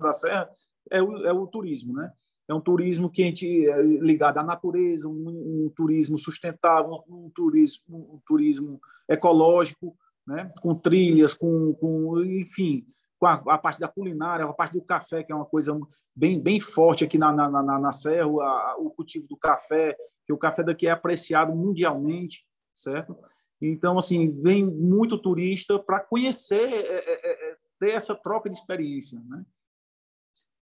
da 0.00 0.14
serra, 0.14 0.50
é 0.90 1.02
o, 1.02 1.26
é 1.26 1.30
o 1.34 1.46
turismo, 1.46 1.92
né? 1.92 2.10
É 2.50 2.54
um 2.54 2.60
turismo 2.60 3.08
que 3.08 3.22
a 3.22 3.26
gente 3.26 3.68
é 3.68 3.80
ligado 3.82 4.38
à 4.38 4.42
natureza, 4.42 5.08
um, 5.08 5.66
um 5.66 5.72
turismo 5.74 6.18
sustentável, 6.18 7.04
um 7.08 7.30
turismo, 7.30 7.96
um 7.96 8.20
turismo 8.26 8.80
ecológico, 9.08 9.96
né? 10.26 10.52
com 10.60 10.74
trilhas, 10.74 11.32
com, 11.32 11.72
com 11.74 12.20
enfim, 12.24 12.84
com 13.18 13.26
a, 13.26 13.34
a, 13.34 13.58
parte 13.58 13.78
da 13.78 13.86
culinária, 13.86 14.44
a 14.44 14.52
parte 14.52 14.72
do 14.72 14.82
café, 14.82 15.22
que 15.22 15.30
é 15.30 15.34
uma 15.34 15.46
coisa 15.46 15.78
bem, 16.14 16.40
bem 16.40 16.60
forte 16.60 17.04
aqui 17.04 17.16
na, 17.16 17.32
na, 17.32 17.48
na, 17.48 17.78
na 17.78 17.92
Serra, 17.92 18.26
a, 18.26 18.76
o 18.78 18.90
cultivo 18.90 19.28
do 19.28 19.36
café, 19.36 19.96
que 20.26 20.32
o 20.32 20.38
café 20.38 20.64
daqui 20.64 20.88
é 20.88 20.90
apreciado 20.90 21.54
mundialmente, 21.54 22.44
certo? 22.74 23.16
Então, 23.62 23.96
assim, 23.96 24.30
vem 24.42 24.64
muito 24.66 25.18
turista 25.18 25.78
para 25.78 26.00
conhecer, 26.00 26.68
é, 26.68 26.96
é, 26.96 27.50
é, 27.50 27.56
ter 27.78 27.90
essa 27.90 28.14
troca 28.14 28.50
de 28.50 28.56
experiência, 28.56 29.20
né? 29.28 29.44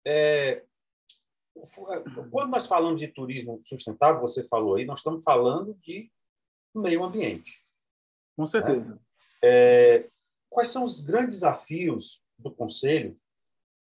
É, 0.05 0.63
quando 2.31 2.51
nós 2.51 2.65
falamos 2.65 2.99
de 2.99 3.07
turismo 3.07 3.59
sustentável, 3.63 4.21
você 4.21 4.43
falou 4.43 4.75
aí, 4.75 4.85
nós 4.85 4.99
estamos 4.99 5.23
falando 5.23 5.73
de 5.75 6.11
meio 6.73 7.03
ambiente. 7.03 7.63
Com 8.35 8.45
certeza. 8.45 8.95
Né? 8.95 8.99
É, 9.43 10.09
quais 10.49 10.69
são 10.69 10.83
os 10.83 11.01
grandes 11.01 11.35
desafios 11.39 12.23
do 12.37 12.51
Conselho 12.51 13.19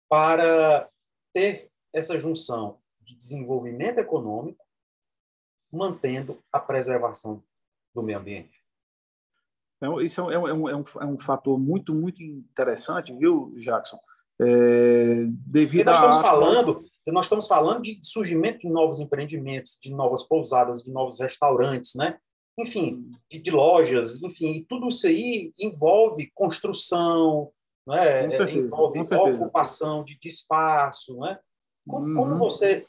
para 0.07 0.89
ter 1.33 1.69
essa 1.91 2.19
junção 2.19 2.79
de 3.01 3.15
desenvolvimento 3.15 3.99
econômico, 3.99 4.63
mantendo 5.71 6.41
a 6.51 6.59
preservação 6.59 7.43
do 7.93 8.03
meio 8.03 8.19
ambiente? 8.19 8.63
Então, 9.77 9.99
isso 9.99 10.21
é 10.31 10.39
um, 10.39 10.47
é, 10.47 10.53
um, 10.53 10.69
é, 10.69 10.75
um, 10.75 10.83
é 11.01 11.05
um 11.05 11.19
fator 11.19 11.59
muito, 11.59 11.93
muito 11.93 12.23
interessante, 12.23 13.13
viu, 13.13 13.53
Jackson? 13.57 13.99
É, 14.39 15.25
devido 15.27 15.85
nós 15.85 15.95
estamos 15.95 16.15
a... 16.17 16.21
falando 16.21 16.85
nós 17.11 17.25
estamos 17.25 17.47
falando 17.47 17.81
de 17.81 17.99
surgimento 18.01 18.59
de 18.59 18.69
novos 18.69 18.99
empreendimentos, 18.99 19.77
de 19.81 19.93
novas 19.93 20.23
pousadas, 20.23 20.83
de 20.83 20.91
novos 20.91 21.19
restaurantes, 21.19 21.93
né? 21.95 22.17
Enfim, 22.57 23.11
de, 23.29 23.39
de 23.39 23.51
lojas, 23.51 24.21
enfim, 24.23 24.51
e 24.51 24.65
tudo 24.65 24.87
isso 24.87 25.05
aí 25.05 25.53
envolve 25.59 26.31
construção, 26.33 27.51
né? 27.85 28.25
envolve 28.25 28.99
ocupação 29.33 30.03
de, 30.03 30.17
de, 30.17 30.29
espaço, 30.29 31.17
né? 31.19 31.37
Como, 31.87 32.07
uhum. 32.07 32.15
como, 32.15 32.37
você 32.37 32.85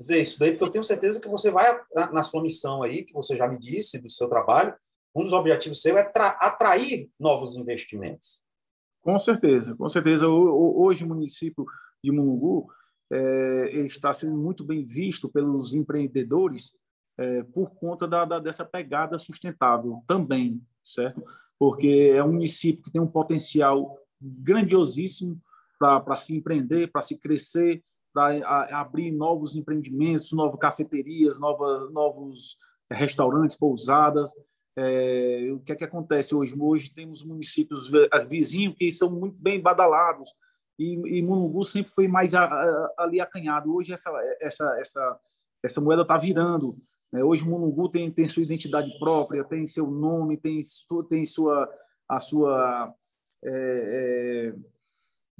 vê 0.00 0.22
isso 0.22 0.38
daí? 0.38 0.52
Porque 0.52 0.64
eu 0.64 0.70
tenho 0.70 0.84
certeza 0.84 1.20
que 1.20 1.28
você 1.28 1.50
vai 1.50 1.78
na 2.12 2.22
sua 2.22 2.42
missão 2.42 2.82
aí, 2.82 3.04
que 3.04 3.12
você 3.12 3.36
já 3.36 3.46
me 3.46 3.58
disse 3.58 4.00
do 4.00 4.10
seu 4.10 4.28
trabalho, 4.28 4.74
um 5.14 5.22
dos 5.22 5.32
objetivos 5.32 5.80
seu 5.82 5.96
é 5.98 6.10
atrair 6.16 7.10
novos 7.20 7.56
investimentos. 7.56 8.40
Com 9.02 9.18
certeza, 9.18 9.76
com 9.76 9.88
certeza. 9.88 10.26
Hoje 10.28 11.04
o 11.04 11.08
município 11.08 11.66
de 12.02 12.10
Mungu 12.10 12.68
é, 12.70 12.72
ele 13.70 13.88
está 13.88 14.12
sendo 14.12 14.36
muito 14.36 14.64
bem 14.64 14.84
visto 14.84 15.28
pelos 15.28 15.74
empreendedores 15.74 16.74
é, 17.18 17.42
por 17.42 17.74
conta 17.74 18.08
da, 18.08 18.24
da, 18.24 18.38
dessa 18.38 18.64
pegada 18.64 19.18
sustentável 19.18 20.02
também, 20.06 20.62
certo? 20.82 21.22
Porque 21.58 22.12
é 22.14 22.24
um 22.24 22.32
município 22.32 22.82
que 22.82 22.90
tem 22.90 23.00
um 23.00 23.06
potencial 23.06 23.98
grandiosíssimo 24.20 25.40
para 25.78 26.16
se 26.16 26.36
empreender, 26.36 26.90
para 26.90 27.02
se 27.02 27.18
crescer, 27.18 27.82
para 28.14 28.80
abrir 28.80 29.10
novos 29.10 29.56
empreendimentos, 29.56 30.32
novas 30.32 30.58
cafeterias, 30.58 31.40
novas, 31.40 31.92
novos 31.92 32.56
restaurantes, 32.90 33.56
pousadas. 33.56 34.32
É, 34.76 35.50
o 35.52 35.60
que 35.60 35.72
é 35.72 35.76
que 35.76 35.84
acontece 35.84 36.34
hoje? 36.34 36.54
Hoje 36.58 36.94
temos 36.94 37.24
municípios 37.24 37.90
vizinhos 38.28 38.74
que 38.76 38.90
são 38.90 39.10
muito 39.10 39.36
bem 39.38 39.60
badalados, 39.60 40.30
e, 40.78 41.18
e 41.18 41.22
Munungu 41.22 41.64
sempre 41.64 41.92
foi 41.92 42.08
mais 42.08 42.34
a, 42.34 42.44
a, 42.44 42.94
ali 42.98 43.20
acanhado. 43.20 43.74
Hoje 43.74 43.92
essa 43.92 44.10
essa 44.40 44.76
essa 44.78 45.20
essa 45.62 45.80
moeda 45.80 46.02
está 46.02 46.18
virando. 46.18 46.76
Né? 47.12 47.22
Hoje 47.22 47.44
Munungu 47.44 47.88
tem 47.90 48.10
tem 48.10 48.28
sua 48.28 48.42
identidade 48.42 48.98
própria, 48.98 49.44
tem 49.44 49.66
seu 49.66 49.90
nome, 49.90 50.36
tem 50.36 50.60
tem 51.08 51.24
sua 51.24 51.72
a 52.08 52.20
sua 52.20 52.94
é, 53.44 54.52
é, 54.52 54.54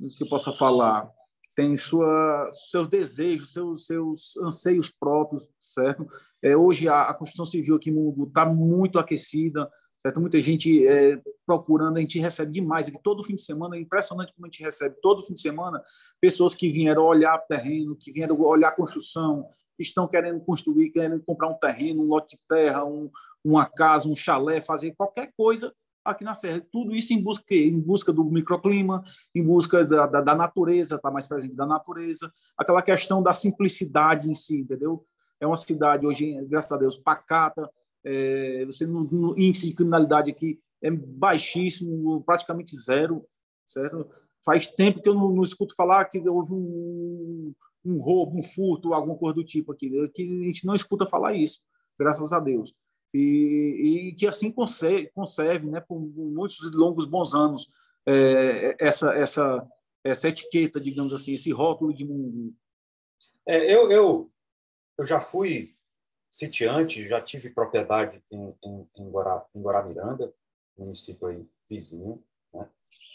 o 0.05 0.17
que 0.17 0.25
eu 0.25 0.29
possa 0.29 0.53
falar 0.53 1.11
tem 1.55 1.77
sua, 1.77 2.49
seus 2.71 2.89
desejos, 2.89 3.53
seus, 3.53 3.87
seus 3.87 4.37
anseios 4.39 4.91
próprios, 4.91 5.47
certo? 5.61 6.07
É, 6.43 6.57
hoje 6.57 6.89
a, 6.89 7.03
a 7.03 7.15
Constituição 7.15 7.47
Civil 7.47 7.77
aqui 7.77 7.91
em 7.91 7.95
Mungu 7.95 8.27
está 8.27 8.47
muito 8.47 8.99
aquecida, 8.99 9.71
certo? 10.02 10.21
Muita 10.21 10.40
gente 10.40 10.87
é, 10.87 11.21
procurando, 11.47 11.97
a 11.97 12.00
gente 12.00 12.18
recebe 12.18 12.52
demais 12.52 12.88
aqui 12.88 12.99
todo 13.02 13.23
fim 13.23 13.37
de 13.37 13.42
semana, 13.42 13.76
é 13.76 13.80
impressionante 13.80 14.32
como 14.35 14.47
a 14.47 14.49
gente 14.49 14.62
recebe 14.62 14.97
todo 15.00 15.23
fim 15.23 15.32
de 15.32 15.40
semana 15.40 15.82
pessoas 16.21 16.54
que 16.54 16.71
vieram 16.71 17.04
olhar 17.04 17.38
terreno, 17.47 17.97
que 17.97 18.12
vieram 18.12 18.38
olhar 18.40 18.73
construção, 18.73 19.49
que 19.76 19.82
estão 19.82 20.09
querendo 20.09 20.40
construir, 20.40 20.90
querendo 20.90 21.23
comprar 21.23 21.49
um 21.49 21.54
terreno, 21.54 22.02
um 22.02 22.06
lote 22.06 22.37
de 22.37 22.42
terra, 22.49 22.85
um, 22.85 23.11
uma 23.44 23.64
casa, 23.64 24.09
um 24.09 24.16
chalé, 24.16 24.61
fazer 24.61 24.92
qualquer 24.92 25.32
coisa 25.37 25.73
aqui 26.04 26.25
na 26.25 26.35
Serra. 26.35 26.61
Tudo 26.73 26.94
isso 26.94 27.12
em 27.12 27.23
busca, 27.23 27.54
em 27.54 27.78
busca 27.78 28.12
do 28.12 28.25
microclima, 28.25 29.04
em 29.32 29.42
busca 29.42 29.85
da, 29.85 30.06
da, 30.06 30.21
da 30.21 30.35
natureza, 30.35 30.97
estar 30.97 31.09
tá 31.09 31.12
mais 31.12 31.28
presente 31.28 31.54
da 31.54 31.64
natureza, 31.64 32.32
aquela 32.59 32.82
questão 32.82 33.23
da 33.23 33.32
simplicidade 33.32 34.28
em 34.28 34.35
si, 34.35 34.61
entendeu? 34.61 35.06
É 35.40 35.47
uma 35.47 35.56
cidade 35.56 36.06
hoje, 36.06 36.37
graças 36.49 36.73
a 36.73 36.76
Deus, 36.76 36.97
pacata, 36.97 37.71
é, 38.04 38.64
você 38.66 38.87
no, 38.87 39.35
índice 39.38 39.68
de 39.68 39.75
criminalidade 39.75 40.30
aqui 40.30 40.61
é 40.82 40.90
baixíssimo, 40.90 42.23
praticamente 42.25 42.76
zero, 42.76 43.25
certo? 43.66 44.11
Faz 44.44 44.66
tempo 44.66 45.00
que 45.00 45.09
eu 45.09 45.14
não, 45.14 45.30
não 45.30 45.42
escuto 45.42 45.75
falar 45.76 46.04
que 46.06 46.18
houve 46.28 46.52
um, 46.52 47.54
um, 47.85 48.00
roubo, 48.00 48.38
um 48.38 48.42
furto, 48.42 48.92
alguma 48.92 49.16
coisa 49.16 49.37
do 49.37 49.44
tipo 49.44 49.73
aqui. 49.73 49.88
Que 50.09 50.23
a 50.23 50.47
gente 50.47 50.66
não 50.66 50.75
escuta 50.75 51.06
falar 51.06 51.35
isso, 51.35 51.61
graças 51.99 52.32
a 52.32 52.40
Deus. 52.40 52.75
E, 53.14 54.09
e 54.09 54.14
que 54.14 54.26
assim 54.26 54.50
conserve, 54.50 55.11
conserve 55.14 55.71
né, 55.71 55.80
por 55.80 56.00
muitos 56.00 56.59
longos 56.75 57.04
bons 57.04 57.35
anos. 57.35 57.68
é, 58.04 58.75
essa, 58.80 59.14
essa, 59.14 59.68
essa 60.02 60.28
etiqueta, 60.28 60.80
digamos 60.80 61.12
assim, 61.12 61.35
esse 61.35 61.52
rótulo 61.52 61.94
de 61.94 62.04
mundo? 62.04 62.52
É, 63.47 63.73
eu, 63.73 63.92
eu, 63.92 64.32
eu 64.99 65.04
já 65.04 65.21
fui 65.21 65.76
sitiante, 66.33 67.07
já 67.07 67.21
tive 67.21 67.51
propriedade 67.51 68.23
em, 68.31 68.57
em, 68.65 68.89
em, 68.97 69.11
Guará, 69.11 69.45
em 69.55 69.61
Guaramiranga, 69.61 70.33
município 70.79 71.29
aí 71.29 71.47
vizinho. 71.69 72.25
Né? 72.55 72.67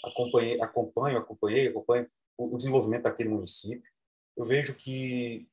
Acompanhei, 0.06 0.62
acompanho, 0.62 1.18
acompanhei, 1.18 1.68
acompanho 1.68 2.08
o, 2.38 2.54
o 2.54 2.58
desenvolvimento 2.58 3.04
daquele 3.04 3.30
município. 3.30 3.92
Eu 4.38 4.46
vejo 4.46 4.76
que 4.76 5.50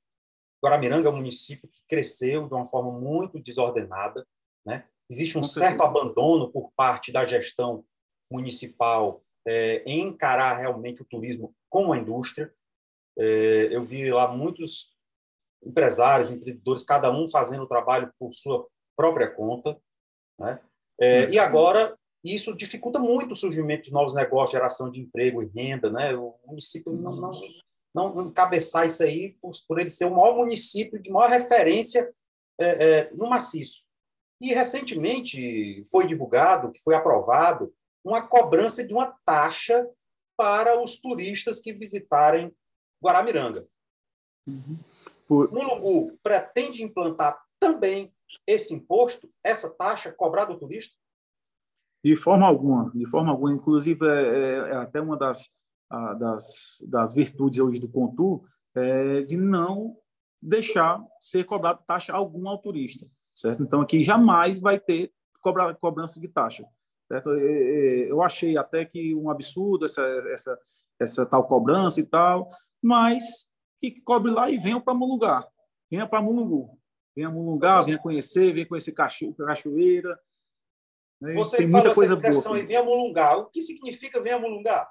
Guaramiranga 0.62 1.08
é 1.08 1.10
um 1.10 1.16
município 1.16 1.66
que 1.66 1.80
cresceu 1.88 2.46
de 2.46 2.54
uma 2.54 2.66
forma 2.66 2.92
muito 2.92 3.40
desordenada, 3.40 4.26
né? 4.64 4.86
Existe 5.10 5.38
um 5.38 5.42
certo 5.42 5.82
abandono 5.82 6.50
por 6.50 6.70
parte 6.74 7.12
da 7.12 7.24
gestão 7.24 7.84
municipal 8.30 9.22
é, 9.46 9.82
em 9.86 10.00
encarar 10.00 10.58
realmente 10.58 11.02
o 11.02 11.04
turismo 11.04 11.54
como 11.68 11.92
a 11.92 11.98
indústria. 11.98 12.52
É, 13.18 13.68
eu 13.70 13.84
vi 13.84 14.10
lá 14.10 14.28
muitos 14.28 14.93
empresários, 15.64 16.30
empreendedores, 16.30 16.84
cada 16.84 17.10
um 17.10 17.28
fazendo 17.28 17.64
o 17.64 17.68
trabalho 17.68 18.12
por 18.18 18.32
sua 18.32 18.66
própria 18.96 19.28
conta. 19.28 19.78
Né? 20.38 20.60
É, 21.00 21.28
e 21.30 21.38
agora, 21.38 21.96
isso 22.22 22.56
dificulta 22.56 22.98
muito 22.98 23.32
o 23.32 23.36
surgimento 23.36 23.84
de 23.84 23.92
novos 23.92 24.14
negócios, 24.14 24.52
geração 24.52 24.90
de 24.90 25.00
emprego 25.00 25.42
e 25.42 25.46
renda. 25.46 25.90
Né? 25.90 26.14
O 26.14 26.34
município 26.46 26.92
não, 26.92 27.16
não, 27.94 28.14
não 28.14 28.26
encabeçar 28.26 28.86
isso 28.86 29.02
aí 29.02 29.36
por, 29.40 29.52
por 29.66 29.80
ele 29.80 29.90
ser 29.90 30.06
o 30.06 30.14
maior 30.14 30.36
município 30.36 31.00
de 31.00 31.10
maior 31.10 31.30
referência 31.30 32.12
é, 32.58 32.66
é, 32.66 33.10
no 33.12 33.28
maciço. 33.28 33.84
E 34.40 34.52
recentemente 34.52 35.84
foi 35.90 36.06
divulgado, 36.06 36.72
que 36.72 36.82
foi 36.82 36.94
aprovado, 36.94 37.72
uma 38.04 38.26
cobrança 38.26 38.86
de 38.86 38.92
uma 38.92 39.14
taxa 39.24 39.88
para 40.36 40.80
os 40.82 40.98
turistas 40.98 41.60
que 41.60 41.72
visitarem 41.72 42.54
Guaramiranga. 43.02 43.66
Uhum. 44.46 44.78
Por... 45.28 45.50
Mulungu 45.52 46.18
pretende 46.22 46.82
implantar 46.82 47.40
também 47.58 48.12
esse 48.46 48.74
imposto, 48.74 49.30
essa 49.42 49.70
taxa 49.70 50.12
cobrada 50.12 50.52
do 50.52 50.58
turista? 50.58 50.96
De 52.02 52.16
forma 52.16 52.46
alguma, 52.46 52.90
de 52.94 53.06
forma 53.06 53.30
alguma. 53.30 53.52
Inclusive, 53.52 54.06
é, 54.06 54.12
é, 54.12 54.54
é 54.70 54.76
até 54.76 55.00
uma 55.00 55.16
das, 55.16 55.50
a, 55.88 56.14
das, 56.14 56.82
das 56.86 57.14
virtudes 57.14 57.60
hoje 57.60 57.80
do 57.80 57.88
Contur 57.88 58.44
é 58.74 59.22
de 59.22 59.36
não 59.36 59.96
deixar 60.42 61.02
ser 61.20 61.44
cobrado 61.44 61.82
taxa 61.86 62.12
alguma 62.12 62.50
ao 62.50 62.58
turista 62.58 63.06
certo? 63.34 63.62
Então 63.62 63.80
aqui 63.80 64.04
jamais 64.04 64.58
vai 64.58 64.78
ter 64.78 65.12
cobra, 65.40 65.74
cobrança 65.74 66.20
de 66.20 66.28
taxa, 66.28 66.64
certo? 67.08 67.30
Eu 67.30 68.22
achei 68.22 68.56
até 68.56 68.84
que 68.84 69.14
um 69.14 69.28
absurdo 69.28 69.84
essa 69.84 70.02
essa 70.30 70.58
essa 70.98 71.26
tal 71.26 71.44
cobrança 71.46 72.00
e 72.00 72.06
tal, 72.06 72.48
mas 72.80 73.50
que 73.90 74.00
cobre 74.00 74.30
lá 74.30 74.50
e 74.50 74.58
venha 74.58 74.80
para 74.80 74.94
Mulungar, 74.94 75.46
venha 75.90 76.06
para 76.06 76.22
Mulungu, 76.22 76.78
venha 77.14 77.30
Mulungar, 77.30 77.84
venha 77.84 77.98
conhecer, 77.98 78.52
venha 78.52 78.66
conhecer 78.66 78.92
cachoeira. 78.92 80.18
Né? 81.20 81.34
Você 81.34 81.58
Tem 81.58 81.66
muita 81.66 81.94
coisa 81.94 82.14
expressão 82.14 82.52
boa. 82.52 82.56
Aí, 82.56 82.66
venha 82.66 82.82
Mulungar. 82.82 83.38
O 83.38 83.46
que 83.46 83.62
significa 83.62 84.20
venha 84.20 84.38
Mulungar? 84.38 84.90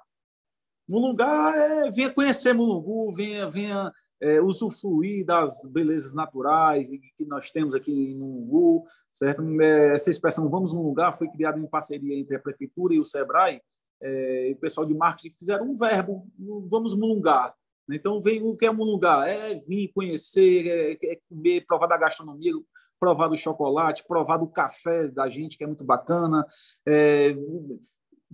Mulungar 0.88 1.54
é 1.56 1.90
venha 1.90 2.10
conhecer 2.10 2.52
Mulungu, 2.52 3.14
venha, 3.14 3.50
venha 3.50 3.92
é, 4.20 4.40
usufruir 4.40 5.24
das 5.24 5.64
belezas 5.66 6.14
naturais 6.14 6.88
que 6.90 7.24
nós 7.24 7.50
temos 7.50 7.74
aqui 7.74 7.92
em 7.92 8.16
Mungu, 8.16 8.86
certo? 9.12 9.42
É, 9.60 9.94
essa 9.94 10.10
expressão 10.10 10.48
"vamos 10.48 10.72
num 10.72 10.82
lugar" 10.82 11.16
foi 11.16 11.28
criada 11.28 11.58
em 11.58 11.66
parceria 11.66 12.18
entre 12.18 12.36
a 12.36 12.40
prefeitura 12.40 12.94
e 12.94 13.00
o 13.00 13.04
Sebrae. 13.04 13.60
É, 14.02 14.50
o 14.52 14.56
pessoal 14.56 14.86
de 14.86 14.94
marketing 14.94 15.36
fizeram 15.36 15.70
um 15.70 15.76
verbo, 15.76 16.26
"vamos 16.68 16.94
mulungar". 16.94 17.54
Então, 17.90 18.20
vem 18.20 18.42
o 18.42 18.56
que 18.56 18.66
é 18.66 18.70
mulungar? 18.70 19.28
É 19.28 19.54
vir 19.54 19.92
conhecer, 19.94 20.66
é, 20.66 21.12
é 21.12 21.18
comer, 21.28 21.64
provar 21.66 21.86
da 21.86 21.98
gastronomia, 21.98 22.52
provar 22.98 23.28
do 23.28 23.36
chocolate, 23.36 24.04
provar 24.06 24.38
do 24.38 24.46
café 24.46 25.08
da 25.08 25.28
gente, 25.28 25.58
que 25.58 25.64
é 25.64 25.66
muito 25.66 25.84
bacana, 25.84 26.46
é, 26.86 27.36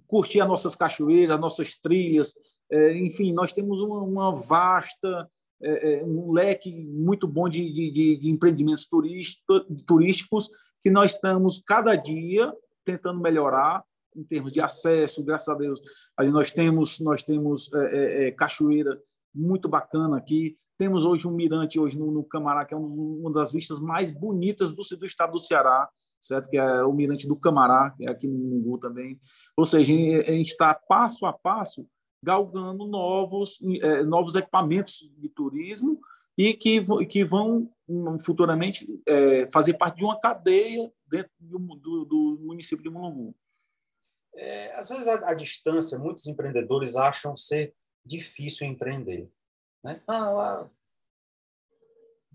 curtir 0.06 0.40
as 0.40 0.48
nossas 0.48 0.74
cachoeiras, 0.74 1.34
as 1.34 1.40
nossas 1.40 1.74
trilhas. 1.76 2.34
É, 2.70 2.96
enfim, 2.98 3.32
nós 3.32 3.52
temos 3.52 3.80
uma, 3.80 4.02
uma 4.02 4.34
vasta 4.34 5.28
é, 5.62 5.94
é, 5.94 6.04
um 6.04 6.32
leque 6.32 6.74
muito 6.74 7.26
bom 7.26 7.48
de, 7.48 7.60
de, 7.70 8.16
de 8.18 8.30
empreendimentos 8.30 8.88
turísticos 9.86 10.48
que 10.82 10.90
nós 10.90 11.12
estamos 11.12 11.62
cada 11.66 11.94
dia 11.96 12.52
tentando 12.84 13.20
melhorar 13.20 13.84
em 14.16 14.24
termos 14.24 14.52
de 14.52 14.60
acesso, 14.60 15.22
graças 15.22 15.48
a 15.48 15.54
Deus. 15.54 15.80
Ali 16.16 16.30
nós 16.30 16.50
temos 16.50 16.98
nós 17.00 17.22
temos 17.22 17.72
é, 17.72 17.78
é, 17.78 18.28
é, 18.28 18.30
cachoeira 18.30 19.00
muito 19.34 19.68
bacana 19.68 20.16
aqui. 20.16 20.56
Temos 20.78 21.04
hoje 21.04 21.26
um 21.26 21.32
mirante 21.32 21.78
hoje 21.78 21.98
no, 21.98 22.10
no 22.10 22.24
Camará 22.24 22.64
que 22.64 22.74
é 22.74 22.76
uma 22.76 23.30
das 23.32 23.52
vistas 23.52 23.78
mais 23.78 24.10
bonitas 24.10 24.70
do, 24.70 24.82
do 24.96 25.06
estado 25.06 25.32
do 25.32 25.38
Ceará, 25.38 25.88
certo? 26.20 26.48
Que 26.48 26.56
é 26.56 26.82
o 26.82 26.92
mirante 26.92 27.28
do 27.28 27.36
Camará, 27.36 27.90
que 27.96 28.06
é 28.06 28.10
aqui 28.10 28.26
no 28.26 28.38
Mungu 28.38 28.78
também. 28.78 29.20
Ou 29.56 29.64
seja, 29.64 29.92
a 29.92 30.32
gente 30.32 30.50
está 30.50 30.74
passo 30.74 31.26
a 31.26 31.32
passo 31.32 31.86
galgando 32.22 32.86
novos, 32.86 33.58
é, 33.82 34.02
novos 34.02 34.34
equipamentos 34.34 35.10
de 35.16 35.28
turismo 35.28 36.00
e 36.36 36.54
que, 36.54 36.84
que 37.06 37.24
vão 37.24 37.70
hum, 37.88 38.18
futuramente 38.18 38.86
é, 39.06 39.50
fazer 39.50 39.74
parte 39.74 39.98
de 39.98 40.04
uma 40.04 40.18
cadeia 40.18 40.90
dentro 41.06 41.30
do, 41.38 41.58
do, 41.58 42.04
do 42.04 42.38
município 42.42 42.82
de 42.82 42.90
Mulungu. 42.90 43.34
É, 44.34 44.74
às 44.76 44.88
vezes, 44.88 45.08
a, 45.08 45.30
a, 45.30 45.34
distância, 45.34 45.98
muitos 45.98 46.26
empreendedores 46.26 46.94
acham 46.96 47.36
ser 47.36 47.74
difícil 48.04 48.66
empreender. 48.66 49.30
Né? 49.82 50.02
Ah, 50.06 50.30
lá, 50.30 50.70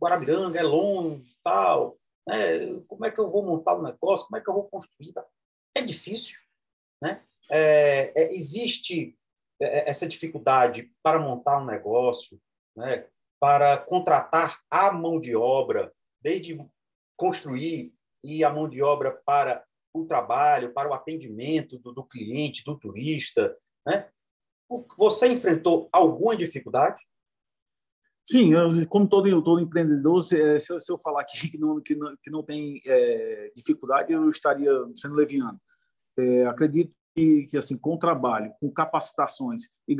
Guarabiranga 0.02 0.60
é 0.60 0.64
longe 0.64 1.36
tal. 1.44 1.98
Né? 2.28 2.80
Como 2.88 3.06
é 3.06 3.12
que 3.12 3.20
eu 3.20 3.28
vou 3.28 3.44
montar 3.46 3.78
um 3.78 3.84
negócio? 3.84 4.26
Como 4.28 4.38
é 4.38 4.42
que 4.42 4.50
eu 4.50 4.54
vou 4.54 4.70
construir? 4.70 5.14
É 5.76 5.82
difícil. 5.82 6.40
Né? 7.02 7.24
É, 7.50 8.24
é, 8.24 8.34
existe 8.34 9.18
é, 9.62 9.80
é, 9.80 9.90
essa 9.90 10.08
dificuldade 10.08 10.92
para 11.04 11.20
montar 11.20 11.60
um 11.60 11.66
negócio, 11.66 12.42
né, 12.76 13.08
para 13.40 13.78
contratar 13.78 14.60
a 14.70 14.92
mão 14.92 15.20
de 15.20 15.36
obra, 15.36 15.94
desde 16.22 16.58
construir 17.16 17.94
e 18.24 18.44
a 18.44 18.50
mão 18.50 18.68
de 18.68 18.82
obra 18.82 19.12
para 19.26 19.64
o 19.94 20.06
trabalho, 20.06 20.74
para 20.74 20.90
o 20.90 20.94
atendimento 20.94 21.78
do, 21.78 21.94
do 21.94 22.04
cliente, 22.04 22.64
do 22.66 22.78
turista, 22.78 23.56
né? 23.86 24.10
Você 24.98 25.28
enfrentou 25.28 25.90
alguma 25.92 26.36
dificuldade? 26.36 27.02
Sim, 28.28 28.54
como 28.90 29.08
todo, 29.08 29.42
todo 29.44 29.62
empreendedor, 29.62 30.24
se, 30.24 30.42
é, 30.42 30.60
se, 30.60 30.74
eu 30.90 30.98
falar 30.98 31.22
aqui 31.22 31.52
que 31.52 31.58
não, 31.60 31.80
que 31.80 31.96
não, 31.96 32.18
que 32.24 32.32
não 32.32 32.42
tem 32.42 32.82
é, 32.84 33.52
dificuldade, 33.56 34.12
eu 34.12 34.28
estaria 34.32 34.72
sendo 34.96 35.14
leviano. 35.14 35.60
É, 36.18 36.46
acredito 36.48 36.92
que, 37.14 37.46
que 37.46 37.58
assim 37.58 37.78
com 37.78 37.98
trabalho, 37.98 38.52
com 38.60 38.72
capacitações 38.72 39.70
e 39.88 39.96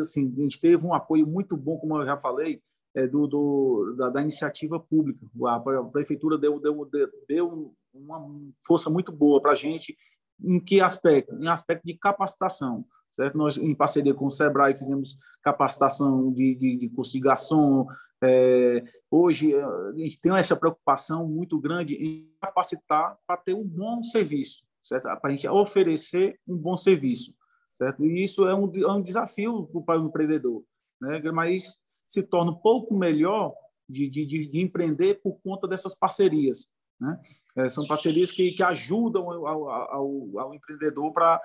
assim 0.00 0.32
a 0.38 0.40
gente 0.40 0.60
teve 0.60 0.86
um 0.86 0.94
apoio 0.94 1.26
muito 1.26 1.54
bom, 1.54 1.76
como 1.76 2.00
eu 2.00 2.06
já 2.06 2.16
falei, 2.16 2.62
é, 2.94 3.06
do, 3.06 3.26
do 3.26 3.94
da, 3.96 4.08
da, 4.08 4.22
iniciativa 4.22 4.80
pública. 4.80 5.20
A, 5.44 5.56
a 5.56 5.84
prefeitura 5.84 6.38
deu, 6.38 6.58
deu, 6.58 6.88
deu 7.28 7.74
uma 7.92 8.26
força 8.66 8.88
muito 8.88 9.12
boa 9.12 9.40
para 9.40 9.52
a 9.52 9.56
gente. 9.56 9.94
Em 10.42 10.58
que 10.58 10.80
aspecto? 10.80 11.34
Em 11.34 11.48
aspecto 11.48 11.84
de 11.84 11.94
capacitação. 11.94 12.86
Certo? 13.16 13.36
Nós, 13.36 13.56
em 13.56 13.74
parceria 13.74 14.14
com 14.14 14.26
o 14.26 14.30
Sebrae, 14.30 14.76
fizemos 14.76 15.16
capacitação 15.42 16.30
de, 16.32 16.54
de, 16.54 16.76
de 16.76 16.88
curso 16.90 17.12
de 17.12 17.20
garçom. 17.20 17.86
É, 18.22 18.84
hoje, 19.10 19.54
a 19.54 19.92
gente 19.96 20.20
tem 20.20 20.36
essa 20.36 20.54
preocupação 20.54 21.26
muito 21.26 21.58
grande 21.58 21.94
em 21.94 22.30
capacitar 22.40 23.16
para 23.26 23.38
ter 23.38 23.54
um 23.54 23.64
bom 23.64 24.02
serviço 24.04 24.66
certo? 24.86 25.02
Para 25.02 25.18
a 25.24 25.30
gente 25.30 25.48
oferecer 25.48 26.38
um 26.46 26.56
bom 26.56 26.76
serviço, 26.76 27.34
certo? 27.76 28.04
E 28.04 28.22
isso 28.22 28.46
é 28.46 28.54
um, 28.54 28.70
é 28.76 28.92
um 28.92 29.02
desafio 29.02 29.68
para 29.84 30.00
o 30.00 30.06
empreendedor, 30.06 30.64
né? 31.00 31.20
Mas 31.32 31.82
se 32.06 32.22
torna 32.22 32.52
um 32.52 32.56
pouco 32.56 32.96
melhor 32.96 33.52
de, 33.88 34.08
de, 34.08 34.24
de 34.48 34.60
empreender 34.60 35.20
por 35.22 35.38
conta 35.42 35.66
dessas 35.66 35.94
parcerias, 35.94 36.70
né? 37.00 37.20
É, 37.56 37.66
são 37.68 37.86
parcerias 37.86 38.30
que, 38.30 38.52
que 38.52 38.62
ajudam 38.62 39.30
ao, 39.30 39.68
ao, 39.68 40.38
ao 40.38 40.54
empreendedor 40.54 41.12
para 41.12 41.40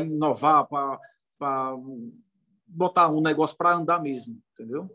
inovar, 0.00 0.66
para 0.68 1.76
botar 2.66 3.08
um 3.08 3.20
negócio 3.20 3.56
para 3.56 3.74
andar 3.74 4.02
mesmo, 4.02 4.40
entendeu? 4.52 4.88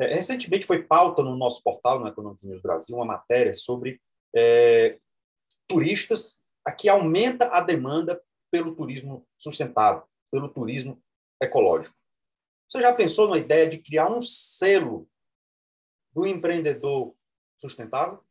É, 0.00 0.14
recentemente 0.14 0.66
foi 0.66 0.82
pauta 0.82 1.22
no 1.22 1.36
nosso 1.36 1.62
portal, 1.62 2.00
no 2.00 2.08
Economic 2.08 2.44
News 2.46 2.62
Brasil, 2.62 2.96
uma 2.96 3.04
matéria 3.04 3.54
sobre 3.54 4.00
é, 4.34 4.98
turistas 5.68 6.40
aqui 6.64 6.88
aumenta 6.88 7.48
a 7.48 7.60
demanda 7.60 8.20
pelo 8.50 8.74
turismo 8.74 9.26
sustentável, 9.36 10.04
pelo 10.30 10.48
turismo 10.48 11.02
ecológico. 11.40 11.94
Você 12.68 12.80
já 12.80 12.94
pensou 12.94 13.28
na 13.28 13.36
ideia 13.36 13.68
de 13.68 13.78
criar 13.78 14.08
um 14.08 14.20
selo 14.20 15.08
do 16.12 16.26
empreendedor 16.26 17.14
sustentável? 17.56 18.24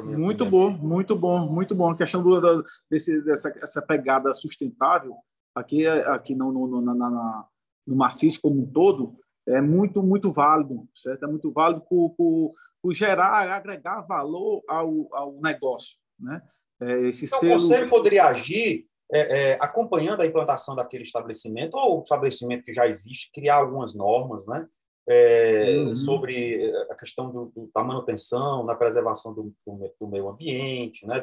Muito 0.00 0.46
bom, 0.46 0.70
muito 0.70 1.16
bom, 1.16 1.46
muito 1.46 1.74
bom. 1.74 1.90
A 1.90 1.96
questão 1.96 2.22
do, 2.22 2.64
desse, 2.90 3.20
dessa 3.22 3.52
essa 3.60 3.82
pegada 3.82 4.32
sustentável 4.32 5.16
aqui, 5.54 5.86
aqui 5.86 6.34
no, 6.34 6.52
no, 6.52 6.66
no, 6.66 6.80
na, 6.80 6.94
na, 6.94 7.46
no 7.86 7.96
maciço 7.96 8.40
como 8.40 8.62
um 8.62 8.66
todo, 8.66 9.16
é 9.46 9.60
muito, 9.60 10.02
muito 10.02 10.30
válido, 10.30 10.88
certo? 10.94 11.24
É 11.24 11.28
muito 11.28 11.50
válido 11.52 11.82
por, 11.88 12.10
por, 12.10 12.54
por 12.80 12.92
gerar, 12.94 13.50
agregar 13.52 14.02
valor 14.02 14.62
ao, 14.68 15.08
ao 15.12 15.40
negócio, 15.40 15.98
né? 16.18 16.42
É, 16.80 17.00
esse 17.08 17.26
então, 17.26 17.38
selo... 17.38 17.54
o 17.54 17.60
conselho 17.60 17.88
poderia 17.88 18.26
agir 18.26 18.86
é, 19.12 19.52
é, 19.52 19.58
acompanhando 19.60 20.20
a 20.20 20.26
implantação 20.26 20.74
daquele 20.74 21.04
estabelecimento 21.04 21.74
ou 21.74 22.00
o 22.00 22.02
estabelecimento 22.02 22.64
que 22.64 22.72
já 22.72 22.86
existe, 22.86 23.30
criar 23.32 23.56
algumas 23.56 23.94
normas, 23.94 24.46
né? 24.46 24.66
É, 25.08 25.74
uhum. 25.78 25.96
sobre 25.96 26.72
a 26.88 26.94
questão 26.94 27.30
do, 27.30 27.46
do, 27.46 27.70
da 27.74 27.82
manutenção, 27.82 28.64
da 28.64 28.76
preservação 28.76 29.34
do, 29.34 29.52
do 29.66 30.08
meio 30.08 30.28
ambiente, 30.28 31.06
né? 31.06 31.22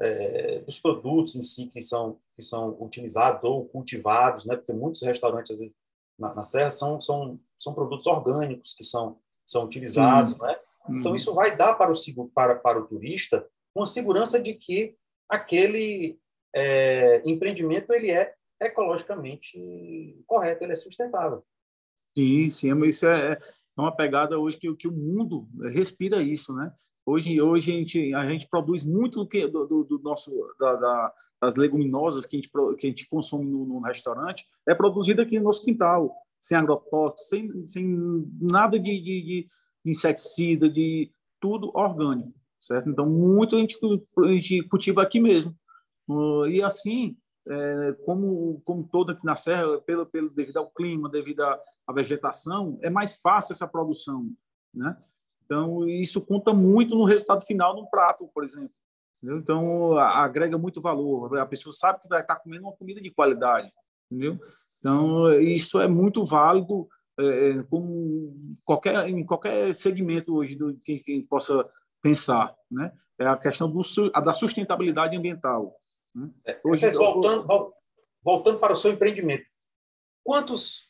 É, 0.00 0.60
dos 0.60 0.80
produtos 0.80 1.36
em 1.36 1.42
si 1.42 1.66
que 1.66 1.82
são 1.82 2.18
que 2.34 2.42
são 2.42 2.74
utilizados 2.80 3.44
ou 3.44 3.66
cultivados, 3.66 4.46
né? 4.46 4.56
Porque 4.56 4.72
muitos 4.72 5.02
restaurantes 5.02 5.52
às 5.52 5.58
vezes, 5.58 5.74
na, 6.18 6.34
na 6.34 6.42
serra 6.42 6.70
são 6.70 6.98
são 6.98 7.38
são 7.58 7.74
produtos 7.74 8.06
orgânicos 8.06 8.72
que 8.72 8.82
são 8.82 9.18
são 9.44 9.64
utilizados, 9.64 10.38
né? 10.38 10.56
Então 10.88 11.10
uhum. 11.10 11.16
isso 11.16 11.34
vai 11.34 11.54
dar 11.54 11.74
para 11.74 11.92
o 11.92 12.28
para 12.34 12.54
para 12.54 12.80
o 12.80 12.86
turista 12.86 13.46
uma 13.74 13.84
segurança 13.84 14.40
de 14.40 14.54
que 14.54 14.96
aquele 15.28 16.18
é, 16.54 17.22
empreendimento 17.24 17.92
ele 17.92 18.10
é 18.10 18.34
ecologicamente 18.60 20.22
correto, 20.26 20.64
ele 20.64 20.72
é 20.72 20.76
sustentável. 20.76 21.44
Sim, 22.16 22.50
sim, 22.50 22.84
isso 22.86 23.06
é, 23.06 23.32
é 23.32 23.80
uma 23.80 23.94
pegada 23.94 24.38
hoje 24.38 24.58
que, 24.58 24.74
que 24.74 24.88
o 24.88 24.92
mundo 24.92 25.48
respira 25.72 26.22
isso, 26.22 26.52
né? 26.52 26.72
Hoje, 27.06 27.40
hoje 27.40 27.72
a, 27.72 27.74
gente, 27.74 28.14
a 28.14 28.26
gente 28.26 28.48
produz 28.48 28.82
muito 28.82 29.20
do, 29.20 29.26
que, 29.26 29.46
do, 29.46 29.66
do 29.66 30.00
nosso 30.02 30.30
da, 30.58 30.76
da, 30.76 31.12
das 31.40 31.56
leguminosas 31.56 32.26
que 32.26 32.36
a 32.36 32.40
gente, 32.40 32.50
que 32.78 32.86
a 32.86 32.90
gente 32.90 33.08
consome 33.08 33.46
no, 33.46 33.64
no, 33.64 33.80
restaurante, 33.80 34.46
é 34.68 34.74
produzido 34.74 35.22
aqui 35.22 35.38
no 35.38 35.46
nosso 35.46 35.64
quintal, 35.64 36.14
sem 36.40 36.56
agrotóxicos, 36.56 37.28
sem, 37.28 37.66
sem 37.66 38.28
nada 38.40 38.78
de, 38.78 39.00
de, 39.00 39.22
de 39.22 39.48
inseticida, 39.84 40.68
de 40.68 41.10
tudo 41.40 41.70
orgânico, 41.74 42.34
certo? 42.60 42.90
Então, 42.90 43.06
muito 43.08 43.56
a 43.56 43.58
gente, 43.58 43.78
a 44.18 44.32
gente 44.32 44.62
cultiva 44.68 45.02
aqui 45.02 45.18
mesmo. 45.18 45.56
E 46.50 46.62
assim, 46.62 47.16
é, 47.48 47.92
como, 48.04 48.60
como 48.64 48.86
todo 48.86 49.12
aqui 49.12 49.24
na 49.24 49.36
Serra, 49.36 49.80
pelo, 49.80 50.06
pelo, 50.06 50.28
devido 50.30 50.58
ao 50.58 50.70
clima, 50.70 51.08
devido 51.08 51.40
à, 51.42 51.58
à 51.90 51.94
vegetação, 51.94 52.78
é 52.82 52.90
mais 52.90 53.16
fácil 53.16 53.52
essa 53.52 53.66
produção, 53.66 54.30
né? 54.72 54.96
Então, 55.44 55.88
isso 55.88 56.20
conta 56.20 56.54
muito 56.54 56.94
no 56.94 57.04
resultado 57.04 57.44
final 57.44 57.74
de 57.74 57.82
um 57.82 57.86
prato, 57.86 58.28
por 58.32 58.44
exemplo. 58.44 58.70
Entendeu? 59.16 59.38
Então, 59.38 59.98
agrega 59.98 60.56
muito 60.56 60.80
valor. 60.80 61.36
A 61.38 61.44
pessoa 61.44 61.72
sabe 61.72 62.00
que 62.00 62.08
vai 62.08 62.20
estar 62.20 62.36
comendo 62.36 62.62
uma 62.62 62.76
comida 62.76 63.00
de 63.00 63.10
qualidade. 63.10 63.72
Entendeu? 64.10 64.38
Então, 64.78 65.32
isso 65.40 65.80
é 65.80 65.88
muito 65.88 66.24
válido 66.24 66.88
é, 67.18 67.50
é 67.50 67.62
como 67.64 68.56
qualquer, 68.64 69.08
em 69.08 69.24
qualquer 69.26 69.74
segmento 69.74 70.34
hoje 70.34 70.54
do 70.54 70.74
que 70.78 71.26
possa 71.28 71.68
pensar. 72.00 72.54
Né? 72.70 72.92
É 73.18 73.26
a 73.26 73.36
questão 73.36 73.70
do, 73.70 73.80
a 74.14 74.20
da 74.20 74.32
sustentabilidade 74.32 75.16
ambiental. 75.16 75.76
Né? 76.14 76.30
É, 76.46 76.60
hoje, 76.64 76.80
Vocês 76.82 76.94
voltando, 76.94 77.44
voltando 78.22 78.58
para 78.58 78.72
o 78.72 78.76
seu 78.76 78.92
empreendimento, 78.92 79.44
quantos, 80.24 80.89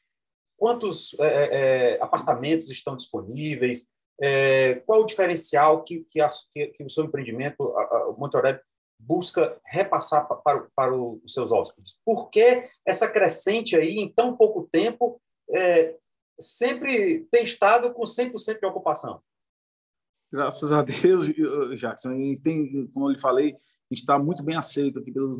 quantos 0.61 1.17
é, 1.19 1.27
é, 1.27 1.95
é 1.95 2.03
apartamentos 2.03 2.69
estão 2.69 2.95
disponíveis? 2.95 3.89
É, 4.21 4.75
qual 4.87 5.01
o 5.01 5.07
diferencial 5.07 5.83
que, 5.83 6.05
que, 6.05 6.21
a, 6.21 6.29
que, 6.53 6.67
que, 6.67 6.85
o 6.85 6.91
seu 6.91 7.07
empreendimento, 7.07 7.75
a, 7.75 7.83
a, 7.83 8.09
o 8.11 8.21
Monte 8.21 8.37
Aurélio, 8.37 8.61
busca 8.99 9.59
repassar 9.65 10.29
para, 10.29 10.37
para, 10.37 10.69
para, 10.77 10.95
os 10.95 11.33
seus 11.33 11.51
hóspedes? 11.51 11.99
Por 12.05 12.29
que 12.29 12.69
essa 12.87 13.09
crescente 13.09 13.75
aí, 13.75 13.99
em 13.99 14.13
tão 14.13 14.37
pouco 14.37 14.69
tempo, 14.71 15.19
é, 15.51 15.97
sempre 16.39 17.27
tem 17.33 17.43
estado 17.45 17.95
com 17.95 18.03
100% 18.03 18.61
de 18.61 18.67
ocupação? 18.67 19.23
Graças 20.31 20.75
a 20.75 20.83
Deus, 20.83 21.27
Jackson. 21.79 22.11
Tem, 22.45 22.87
como 22.89 23.07
eu 23.07 23.13
lhe 23.13 23.19
falei, 23.19 23.55
a 23.55 23.95
gente 23.95 24.01
está 24.01 24.19
muito 24.19 24.43
bem 24.43 24.57
aceito 24.57 24.99
aqui 24.99 25.11
pelos 25.11 25.39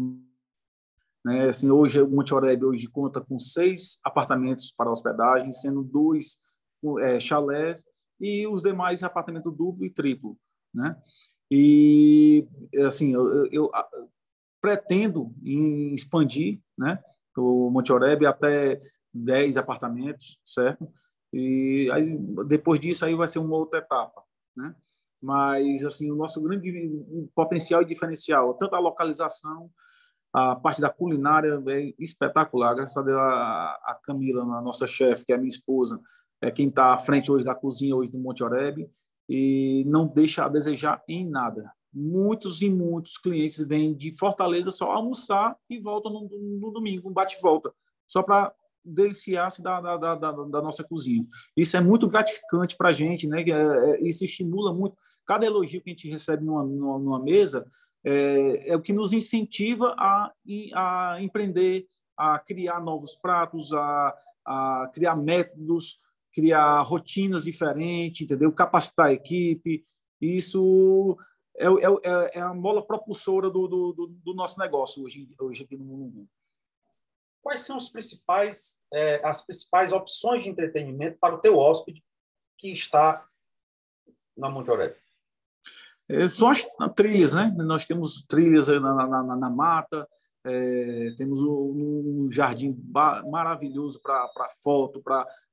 né? 1.25 1.49
Assim, 1.49 1.71
hoje 1.71 2.01
o 2.01 2.09
Monte 2.09 2.35
Oreb 2.35 2.65
hoje 2.65 2.89
conta 2.89 3.21
com 3.21 3.39
seis 3.39 3.99
apartamentos 4.05 4.73
para 4.77 4.91
hospedagem, 4.91 5.53
sendo 5.53 5.83
dois 5.83 6.39
é, 7.01 7.21
chalés 7.21 7.85
e 8.21 8.47
os 8.47 8.63
demais 8.63 9.03
apartamento 9.03 9.51
duplo 9.51 9.85
e 9.85 9.91
triplo, 9.91 10.37
né? 10.75 10.97
E 11.51 12.47
assim, 12.87 13.13
eu, 13.13 13.47
eu, 13.47 13.71
eu 13.93 14.11
pretendo 14.61 15.35
expandir, 15.43 16.61
né? 16.79 17.03
O 17.37 17.71
Monte 17.71 17.93
Oreb 17.93 18.27
até 18.27 18.81
10 19.13 19.57
apartamentos, 19.57 20.39
certo? 20.45 20.89
E 21.33 21.91
aí 21.93 22.17
depois 22.47 22.81
disso 22.81 23.05
aí 23.05 23.15
vai 23.15 23.29
ser 23.29 23.39
uma 23.39 23.57
outra 23.57 23.79
etapa, 23.79 24.23
né? 24.57 24.75
Mas 25.23 25.85
assim, 25.85 26.11
o 26.11 26.17
nosso 26.17 26.41
grande 26.43 26.73
potencial 27.35 27.83
e 27.83 27.87
diferencial, 27.87 28.55
tanto 28.55 28.75
a 28.75 28.81
localização, 28.81 29.71
a 30.33 30.55
parte 30.55 30.81
da 30.81 30.89
culinária 30.89 31.63
é 31.69 31.93
espetacular. 31.99 32.75
Graças 32.75 32.97
a 32.97 33.03
Deus, 33.03 33.19
a, 33.19 33.99
Camila, 34.03 34.43
a 34.43 34.63
nossa 34.63 34.87
chefe, 34.87 35.25
que 35.25 35.33
é 35.33 35.37
minha 35.37 35.49
esposa, 35.49 36.01
é 36.41 36.51
quem 36.51 36.69
está 36.69 36.95
à 36.95 36.99
frente 36.99 37.31
hoje 37.31 37.45
da 37.45 37.55
cozinha 37.55 37.95
hoje 37.95 38.11
do 38.11 38.19
Monte 38.19 38.43
Oreb 38.43 38.89
e 39.29 39.85
não 39.87 40.07
deixa 40.07 40.45
a 40.45 40.49
desejar 40.49 41.03
em 41.09 41.29
nada. 41.29 41.71
Muitos 41.93 42.63
e 42.63 42.71
muitos 42.71 43.19
clientes 43.19 43.61
vêm 43.61 43.95
de 43.95 44.17
Fortaleza 44.17 44.71
só 44.71 44.93
almoçar 44.93 45.57
e 45.69 45.79
voltam 45.79 46.13
no, 46.13 46.29
no 46.61 46.71
domingo, 46.71 47.11
um 47.11 47.13
bate-volta, 47.13 47.73
só 48.07 48.23
para 48.23 48.55
deliciar-se 48.85 49.63
da, 49.63 49.81
da, 49.81 49.97
da, 49.97 50.15
da, 50.15 50.63
nossa 50.63 50.83
cozinha. 50.85 51.27
Isso 51.57 51.77
é 51.77 51.81
muito 51.81 52.09
gratificante 52.09 52.77
para 52.77 52.89
a 52.89 52.93
gente, 52.93 53.27
né? 53.29 53.43
É, 53.43 53.51
é, 53.51 54.09
isso 54.09 54.25
estimula 54.25 54.73
muito. 54.73 54.97
Cada 55.27 55.45
elogio 55.45 55.83
que 55.83 55.91
a 55.91 55.93
gente 55.93 56.09
recebe 56.09 56.45
numa, 56.45 56.65
numa, 56.65 56.99
numa 56.99 57.23
mesa 57.23 57.67
é, 58.05 58.71
é, 58.71 58.77
o 58.77 58.81
que 58.81 58.93
nos 58.93 59.13
incentiva 59.13 59.95
a, 59.99 60.33
a 60.75 61.19
empreender, 61.21 61.87
a 62.17 62.39
criar 62.39 62.81
novos 62.81 63.15
pratos, 63.15 63.73
a, 63.73 64.17
a 64.45 64.91
criar 64.93 65.17
métodos, 65.17 65.99
criar 66.33 66.81
rotinas 66.83 67.45
diferentes, 67.45 68.23
entendeu? 68.23 68.53
Capacitar 68.53 69.07
a 69.07 69.13
equipe. 69.13 69.85
Isso 70.21 71.17
é, 71.57 71.67
é, 71.67 72.39
é 72.39 72.41
a 72.41 72.55
mola 72.55 72.85
propulsora 72.85 73.51
do, 73.51 73.67
do, 73.67 73.93
do, 73.93 74.35
nosso 74.35 74.59
negócio 74.59 75.05
hoje, 75.05 75.29
hoje 75.39 75.65
aqui 75.65 75.77
no 75.77 75.85
mundo. 75.85 76.29
Quais 77.43 77.61
são 77.61 77.77
principais, 77.91 78.79
é, 78.93 79.27
as 79.27 79.43
principais 79.43 79.93
opções 79.93 80.43
de 80.43 80.49
entretenimento 80.49 81.19
para 81.19 81.35
o 81.35 81.39
teu 81.39 81.57
hóspede 81.57 82.05
que 82.59 82.71
está 82.71 83.27
na 84.37 84.51
Monte 84.51 84.71
Aurélio? 84.71 84.97
É, 86.11 86.27
são 86.27 86.49
as 86.49 86.67
trilhas, 86.97 87.33
né? 87.33 87.55
Nós 87.59 87.87
temos 87.87 88.25
trilhas 88.27 88.67
na, 88.67 89.07
na, 89.07 89.37
na 89.37 89.51
mata, 89.51 90.09
é, 90.45 91.15
temos 91.17 91.41
um, 91.41 92.25
um, 92.27 92.33
jardim 92.33 92.77
maravilhoso 93.31 94.01
para 94.03 94.49
foto, 94.63 95.01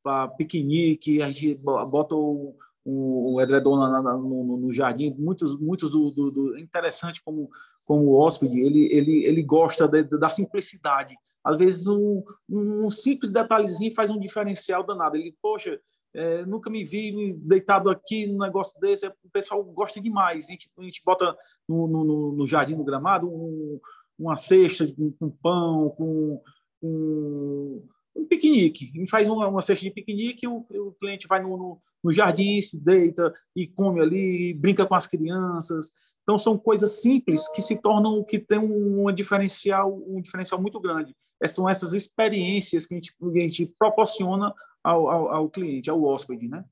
para 0.02 0.28
piquenique. 0.30 1.22
A 1.22 1.28
gente 1.28 1.56
bota 1.64 2.16
o, 2.16 2.56
o, 2.84 3.36
o 3.36 3.42
edredom 3.42 3.78
na, 3.78 4.02
na, 4.02 4.18
no, 4.18 4.58
no, 4.58 4.74
jardim. 4.74 5.14
Muitos, 5.20 5.60
muitos 5.60 5.92
do, 5.92 6.10
do, 6.12 6.32
do, 6.32 6.58
interessante 6.58 7.22
como 7.24 7.50
como 7.86 8.16
hóspede, 8.16 8.60
ele 8.60 8.92
ele 8.92 9.26
ele 9.26 9.44
gosta 9.44 9.88
de, 9.88 10.04
da 10.04 10.30
simplicidade. 10.30 11.16
Às 11.42 11.56
vezes 11.56 11.88
um, 11.88 12.24
um 12.50 12.90
simples 12.90 13.32
detalhezinho 13.32 13.94
faz 13.94 14.10
um 14.10 14.20
diferencial 14.20 14.84
danado. 14.84 15.16
Ele, 15.16 15.34
poxa, 15.42 15.80
é, 16.14 16.46
nunca 16.46 16.70
me 16.70 16.84
vi 16.84 17.34
deitado 17.34 17.90
aqui 17.90 18.28
num 18.28 18.40
negócio 18.40 18.80
desse. 18.80 19.08
O 19.08 19.30
pessoal 19.32 19.64
gosta 19.64 20.02
demais. 20.02 20.46
A 20.46 20.52
gente, 20.52 20.70
a 20.78 20.84
gente 20.84 21.02
bota 21.06 21.36
no, 21.68 21.88
no, 21.88 22.32
no 22.34 22.48
jardim, 22.48 22.76
no 22.76 22.84
gramado, 22.84 23.28
um, 23.28 23.80
uma 24.18 24.36
cesta 24.36 24.88
com 25.20 25.30
pão, 25.30 25.90
com, 25.92 26.42
com 26.82 27.84
um 28.16 28.26
piquenique. 28.26 28.92
A 28.96 29.00
gente 29.00 29.12
faz 29.12 29.28
uma, 29.28 29.48
uma 29.48 29.62
cesta 29.62 29.86
de 29.86 29.92
piquenique, 29.92 30.48
o, 30.48 30.66
o 30.70 30.92
cliente 30.94 31.28
vai 31.28 31.42
no, 31.42 31.56
no, 31.56 31.82
no, 32.04 32.12
jardim, 32.12 32.60
se 32.62 32.84
deita 32.84 33.34
e 33.56 33.68
come 33.68 34.02
ali, 34.02 34.54
brinca 34.54 34.86
com 34.86 34.96
as 34.96 35.06
crianças. 35.06 35.92
Então 36.24 36.38
são 36.38 36.58
coisas 36.58 37.02
simples 37.02 37.48
que 37.50 37.62
se 37.62 37.78
tornam 37.78 38.24
que 38.24 38.40
tem 38.40 38.60
um, 38.60 39.08
um 39.08 39.14
diferencial, 39.14 40.02
um 40.08 40.22
diferencial 40.22 40.62
muito 40.62 40.80
grande. 40.80 41.16
É, 41.42 41.48
são 41.48 41.70
essas 41.70 41.94
experiências 41.94 42.88
que 42.88 42.96
a 42.96 42.98
gente, 42.98 43.16
a 43.22 43.40
gente 43.40 43.74
proporciona 43.78 44.54
ao, 44.88 45.10
ao, 45.10 45.28
ao, 45.30 45.50
cliente, 45.50 45.90
ao 45.90 46.02
hóspede, 46.04 46.48
né? 46.48 46.64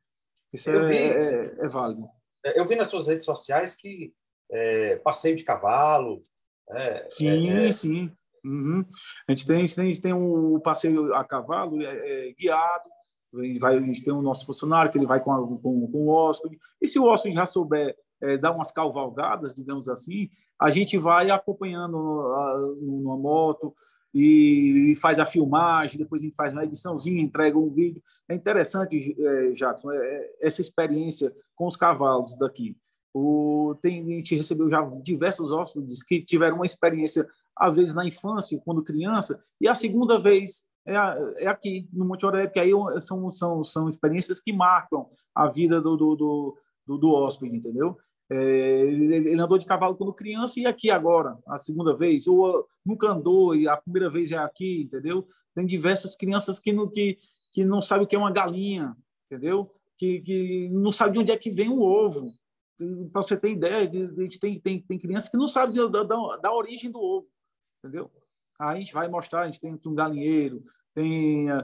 Isso 0.54 0.70
é, 0.70 0.88
vi, 0.88 0.96
é, 0.96 1.66
é, 1.66 1.68
válido. 1.68 2.08
Eu 2.56 2.66
vi 2.66 2.76
nas 2.76 2.88
suas 2.88 3.08
redes 3.08 3.26
sociais 3.26 3.76
que 3.76 4.14
é, 4.50 4.96
passeio 4.98 5.36
de 5.36 5.44
cavalo, 5.44 6.24
é, 6.70 7.08
sim, 7.10 7.50
é, 7.50 7.68
é, 7.68 7.72
sim. 7.72 8.12
Uhum. 8.44 8.86
A, 9.28 9.32
gente 9.32 9.48
tem, 9.48 9.58
a, 9.58 9.60
gente 9.60 9.76
tem, 9.76 9.84
a 9.84 9.88
gente 9.88 10.02
tem 10.02 10.14
um 10.14 10.60
passeio 10.60 11.14
a 11.14 11.24
cavalo 11.26 11.82
é, 11.82 12.30
é 12.30 12.34
guiado, 12.34 12.88
vai, 13.60 13.76
a 13.76 13.82
gente 13.82 14.04
tem 14.04 14.14
o 14.14 14.22
nosso 14.22 14.46
funcionário 14.46 14.92
que 14.92 14.98
ele 14.98 15.08
vai 15.08 15.20
com, 15.20 15.32
a, 15.34 15.38
com, 15.38 15.60
com 15.60 15.98
o 15.98 16.10
hóspede. 16.10 16.58
E 16.82 16.88
se 16.88 16.98
o 16.98 17.06
hóspede 17.06 17.36
já 17.36 17.46
souber 17.46 17.96
é, 18.22 18.38
dar 18.38 18.52
umas 18.52 18.72
cavalgadas, 18.72 19.54
digamos 19.54 19.90
assim, 19.90 20.30
a 20.60 20.70
gente 20.70 20.98
vai 20.98 21.30
acompanhando 21.32 21.98
a, 21.98 22.58
numa 22.80 23.18
moto. 23.18 23.76
E, 24.16 24.94
e 24.94 24.96
faz 24.96 25.20
a 25.20 25.26
filmagem, 25.26 26.00
depois 26.00 26.22
a 26.22 26.26
gente 26.26 26.38
faz 26.38 26.54
uma 26.54 26.64
ediçãozinha, 26.64 27.22
entrega 27.22 27.60
um 27.60 27.70
vídeo. 27.70 28.02
É 28.30 28.34
interessante, 28.34 29.14
é, 29.20 29.52
Jackson, 29.52 29.92
é, 29.92 29.98
é, 29.98 30.36
essa 30.40 30.62
experiência 30.62 31.36
com 31.54 31.68
os 31.68 31.76
cavalos 31.76 32.34
daqui. 32.38 32.78
O, 33.14 33.76
tem, 33.82 34.00
a 34.00 34.04
gente 34.04 34.34
recebeu 34.34 34.70
já 34.70 34.82
diversos 35.04 35.52
hóspedes 35.52 36.02
que 36.02 36.22
tiveram 36.22 36.56
uma 36.56 36.66
experiência, 36.66 37.28
às 37.58 37.74
vezes 37.74 37.94
na 37.94 38.06
infância, 38.06 38.62
quando 38.64 38.82
criança, 38.82 39.44
e 39.60 39.68
a 39.68 39.76
segunda 39.76 40.18
vez 40.18 40.66
é, 40.88 40.96
é 41.44 41.48
aqui, 41.48 41.90
no 41.92 42.06
Monte 42.06 42.26
Oré, 42.26 42.48
porque 42.48 42.60
aí 42.60 42.72
são, 43.02 43.30
são, 43.32 43.66
são 43.66 43.90
experiências 43.90 44.40
que 44.40 44.54
marcam 44.54 45.10
a 45.34 45.50
vida 45.50 45.82
do, 45.82 45.98
do, 45.98 46.16
do, 46.16 46.58
do, 46.88 46.98
do 46.98 47.14
hóspede, 47.14 47.58
entendeu? 47.58 47.98
É, 48.30 48.36
ele 48.82 49.40
andou 49.40 49.58
de 49.58 49.66
cavalo 49.66 49.96
quando 49.96 50.14
criança 50.14 50.60
e 50.60 50.66
aqui 50.66 50.90
agora, 50.90 51.38
a 51.48 51.58
segunda 51.58 51.96
vez, 51.96 52.28
ou 52.28 52.68
nunca 52.84 53.10
andou 53.10 53.56
e 53.56 53.68
a 53.68 53.78
primeira 53.78 54.10
vez 54.10 54.32
é 54.32 54.38
aqui, 54.38 54.84
entendeu? 54.84 55.28
Tem 55.54 55.66
diversas 55.66 56.16
crianças 56.16 56.60
que 56.60 56.74
não, 56.74 56.90
que, 56.90 57.20
que 57.52 57.64
não 57.64 57.82
sabem 57.82 58.06
o 58.06 58.08
que 58.08 58.16
é 58.16 58.20
uma 58.20 58.32
galinha, 58.32 58.96
entendeu? 59.26 59.72
Que, 59.98 60.22
que 60.22 60.70
não 60.70 60.92
sabe 60.92 61.14
de 61.14 61.20
onde 61.20 61.32
é 61.32 61.38
que 61.38 61.52
vem 61.52 61.70
o 61.70 61.82
ovo. 61.82 62.32
Para 63.12 63.22
você 63.22 63.38
ter 63.38 63.52
ideia, 63.52 63.90
a 63.90 64.22
gente 64.22 64.40
tem, 64.40 64.60
tem, 64.60 64.82
tem 64.82 65.00
crianças 65.00 65.30
que 65.30 65.38
não 65.38 65.48
sabem 65.48 65.76
da, 65.76 66.04
da, 66.04 66.38
da 66.38 66.54
origem 66.54 66.92
do 66.92 67.00
ovo, 67.00 67.28
entendeu? 67.80 68.12
Aí 68.60 68.78
a 68.78 68.80
gente 68.80 68.94
vai 68.94 69.08
mostrar, 69.08 69.42
a 69.42 69.46
gente 69.46 69.62
tem 69.62 69.80
um 69.86 69.96
galinheiro, 69.96 70.64
tem 70.94 71.52
uh, 71.52 71.64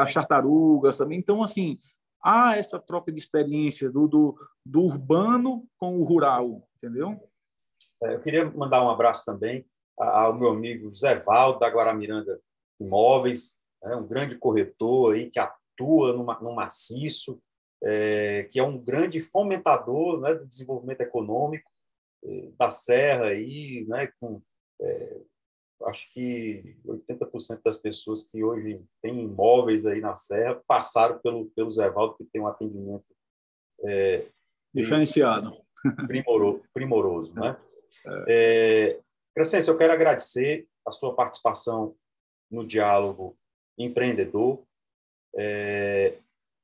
as 0.00 0.12
tartarugas 0.12 0.96
também. 0.96 1.18
Então, 1.18 1.42
assim, 1.42 1.78
há 2.24 2.56
essa 2.56 2.78
troca 2.78 3.12
de 3.12 3.20
experiência 3.20 3.90
do, 3.90 4.08
do, 4.08 4.34
do 4.64 4.82
urbano 4.82 5.68
com 5.78 5.98
o 5.98 6.04
rural, 6.04 6.66
entendeu? 6.76 7.20
É, 8.02 8.14
eu 8.14 8.20
queria 8.20 8.50
mandar 8.50 8.82
um 8.82 8.90
abraço 8.90 9.24
também 9.24 9.66
ao 9.96 10.34
meu 10.34 10.48
amigo 10.48 10.90
José 10.90 11.16
Valdo, 11.16 11.60
da 11.60 11.68
Guaramiranga 11.68 12.40
Imóveis, 12.80 13.54
é 13.84 13.94
um 13.94 14.06
grande 14.06 14.36
corretor 14.36 15.14
aí 15.14 15.30
que 15.30 15.38
atua 15.38 16.12
no, 16.12 16.54
maciço, 16.54 17.40
é, 17.82 18.44
que 18.44 18.58
é 18.58 18.62
um 18.62 18.78
grande 18.78 19.20
fomentador 19.20 20.20
né, 20.20 20.34
do 20.34 20.46
desenvolvimento 20.46 21.02
econômico 21.02 21.70
da 22.58 22.70
Serra, 22.70 23.26
aí, 23.26 23.84
né, 23.86 24.08
com 24.18 24.40
é, 24.80 25.20
acho 25.86 26.10
que 26.10 26.76
80% 26.86 27.62
das 27.64 27.78
pessoas 27.78 28.24
que 28.24 28.42
hoje 28.42 28.84
têm 29.02 29.24
imóveis 29.24 29.86
aí 29.86 30.00
na 30.00 30.14
Serra 30.14 30.62
passaram 30.66 31.18
pelo, 31.18 31.46
pelo 31.50 31.70
Zé 31.70 31.90
Valdo, 31.90 32.16
que 32.16 32.24
tem 32.24 32.40
um 32.40 32.46
atendimento 32.46 33.04
é, 33.84 34.26
diferenciado, 34.72 35.56
primoroso, 36.06 36.62
primoroso 36.72 37.34
né? 37.34 37.56
É. 38.28 39.00
Crescência, 39.34 39.70
eu 39.70 39.76
quero 39.76 39.92
agradecer 39.92 40.66
a 40.86 40.90
sua 40.90 41.14
participação 41.14 41.96
no 42.50 42.66
diálogo 42.66 43.36
empreendedor. 43.76 44.62
É, 45.36 46.18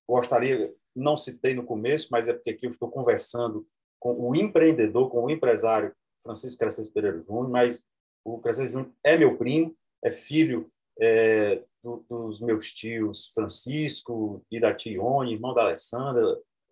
gostaria, 0.08 0.72
não 0.94 1.16
citei 1.16 1.54
no 1.54 1.64
começo, 1.64 2.08
mas 2.10 2.28
é 2.28 2.32
porque 2.32 2.50
aqui 2.50 2.66
eu 2.66 2.70
estou 2.70 2.90
conversando 2.90 3.66
com 3.98 4.12
o 4.12 4.36
empreendedor, 4.36 5.10
com 5.10 5.24
o 5.24 5.30
empresário 5.30 5.94
Francisco 6.22 6.58
Crescência 6.58 6.92
Pereira 6.92 7.20
Júnior, 7.20 7.48
mas 7.48 7.88
o 8.24 8.38
Crescente 8.38 8.72
Júnior 8.72 8.92
é 9.04 9.16
meu 9.16 9.36
primo, 9.36 9.74
é 10.04 10.10
filho 10.10 10.70
é, 11.00 11.62
do, 11.82 12.04
dos 12.08 12.40
meus 12.40 12.72
tios 12.72 13.28
Francisco 13.34 14.44
e 14.50 14.60
da 14.60 14.74
Tione, 14.74 15.32
irmão 15.32 15.54
da 15.54 15.62
Alessandra, 15.62 16.24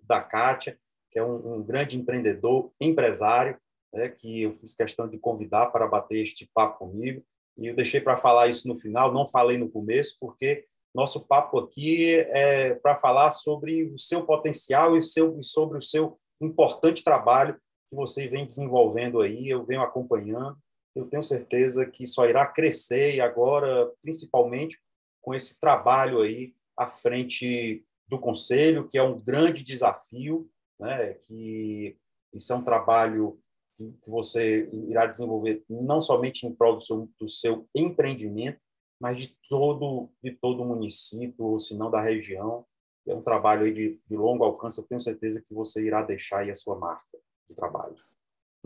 da 0.02 0.20
Kátia, 0.20 0.78
que 1.10 1.18
é 1.18 1.24
um, 1.24 1.54
um 1.54 1.62
grande 1.62 1.96
empreendedor, 1.96 2.72
empresário, 2.80 3.58
né, 3.92 4.08
que 4.08 4.42
eu 4.42 4.52
fiz 4.52 4.74
questão 4.74 5.08
de 5.08 5.18
convidar 5.18 5.66
para 5.66 5.86
bater 5.86 6.22
este 6.22 6.48
papo 6.52 6.78
comigo. 6.78 7.22
E 7.56 7.66
eu 7.66 7.74
deixei 7.74 8.00
para 8.00 8.16
falar 8.16 8.48
isso 8.48 8.68
no 8.68 8.78
final, 8.78 9.12
não 9.12 9.28
falei 9.28 9.58
no 9.58 9.70
começo, 9.70 10.16
porque 10.20 10.66
nosso 10.94 11.26
papo 11.26 11.58
aqui 11.58 12.14
é 12.14 12.74
para 12.74 12.96
falar 12.96 13.30
sobre 13.32 13.84
o 13.84 13.98
seu 13.98 14.24
potencial 14.24 14.96
e 14.96 15.02
seu, 15.02 15.42
sobre 15.42 15.78
o 15.78 15.82
seu 15.82 16.18
importante 16.40 17.02
trabalho 17.02 17.54
que 17.88 17.96
você 17.96 18.26
vem 18.28 18.46
desenvolvendo 18.46 19.20
aí, 19.20 19.48
eu 19.48 19.64
venho 19.64 19.80
acompanhando 19.80 20.56
eu 20.98 21.06
tenho 21.06 21.22
certeza 21.22 21.86
que 21.86 22.06
só 22.06 22.26
irá 22.26 22.46
crescer 22.46 23.14
e 23.14 23.20
agora, 23.20 23.92
principalmente, 24.02 24.78
com 25.22 25.34
esse 25.34 25.58
trabalho 25.60 26.20
aí 26.20 26.54
à 26.76 26.86
frente 26.86 27.84
do 28.08 28.18
Conselho, 28.18 28.88
que 28.88 28.98
é 28.98 29.02
um 29.02 29.18
grande 29.18 29.62
desafio, 29.62 30.50
né? 30.78 31.14
que 31.14 31.96
isso 32.32 32.52
é 32.52 32.56
um 32.56 32.64
trabalho 32.64 33.40
que, 33.76 33.94
você 34.06 34.68
irá 34.88 35.06
desenvolver 35.06 35.64
não 35.68 36.02
somente 36.02 36.46
em 36.46 36.54
prol 36.54 36.74
do 36.74 36.80
seu, 36.80 37.08
do 37.18 37.28
seu 37.28 37.68
empreendimento, 37.74 38.60
mas 39.00 39.18
de 39.18 39.36
todo, 39.48 40.10
de 40.22 40.32
todo 40.32 40.62
o 40.62 40.66
município, 40.66 41.44
ou 41.44 41.58
se 41.60 41.76
não 41.76 41.90
da 41.90 42.02
região. 42.02 42.66
É 43.06 43.14
um 43.14 43.22
trabalho 43.22 43.72
de, 43.72 44.00
de 44.04 44.16
longo 44.16 44.44
alcance, 44.44 44.78
eu 44.78 44.86
tenho 44.86 45.00
certeza 45.00 45.40
que 45.40 45.54
você 45.54 45.86
irá 45.86 46.02
deixar 46.02 46.40
aí 46.40 46.50
a 46.50 46.56
sua 46.56 46.76
marca 46.76 47.18
de 47.48 47.54
trabalho. 47.54 47.94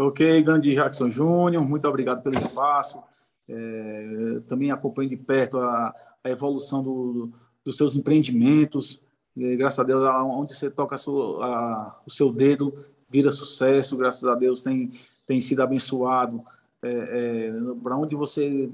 Ok, 0.04 0.42
grande 0.42 0.74
Jackson 0.74 1.08
Júnior, 1.08 1.64
muito 1.64 1.86
obrigado 1.86 2.22
pelo 2.22 2.36
espaço. 2.36 3.00
É, 3.48 4.40
também 4.48 4.72
acompanho 4.72 5.08
de 5.08 5.16
perto 5.16 5.58
a, 5.60 5.94
a 6.24 6.28
evolução 6.28 6.82
do, 6.82 7.30
dos 7.64 7.76
seus 7.76 7.94
empreendimentos. 7.94 9.00
E, 9.36 9.56
graças 9.56 9.78
a 9.78 9.84
Deus, 9.84 10.02
onde 10.24 10.54
você 10.54 10.68
toca 10.68 10.96
a 10.96 10.98
sua, 10.98 11.46
a, 11.46 12.00
o 12.04 12.10
seu 12.10 12.32
dedo, 12.32 12.84
vira 13.08 13.30
sucesso. 13.30 13.96
Graças 13.96 14.26
a 14.26 14.34
Deus, 14.34 14.60
tem, 14.60 14.90
tem 15.24 15.40
sido 15.40 15.62
abençoado. 15.62 16.42
É, 16.82 16.90
é, 16.90 17.52
Para 17.80 17.96
onde 17.96 18.16
você 18.16 18.68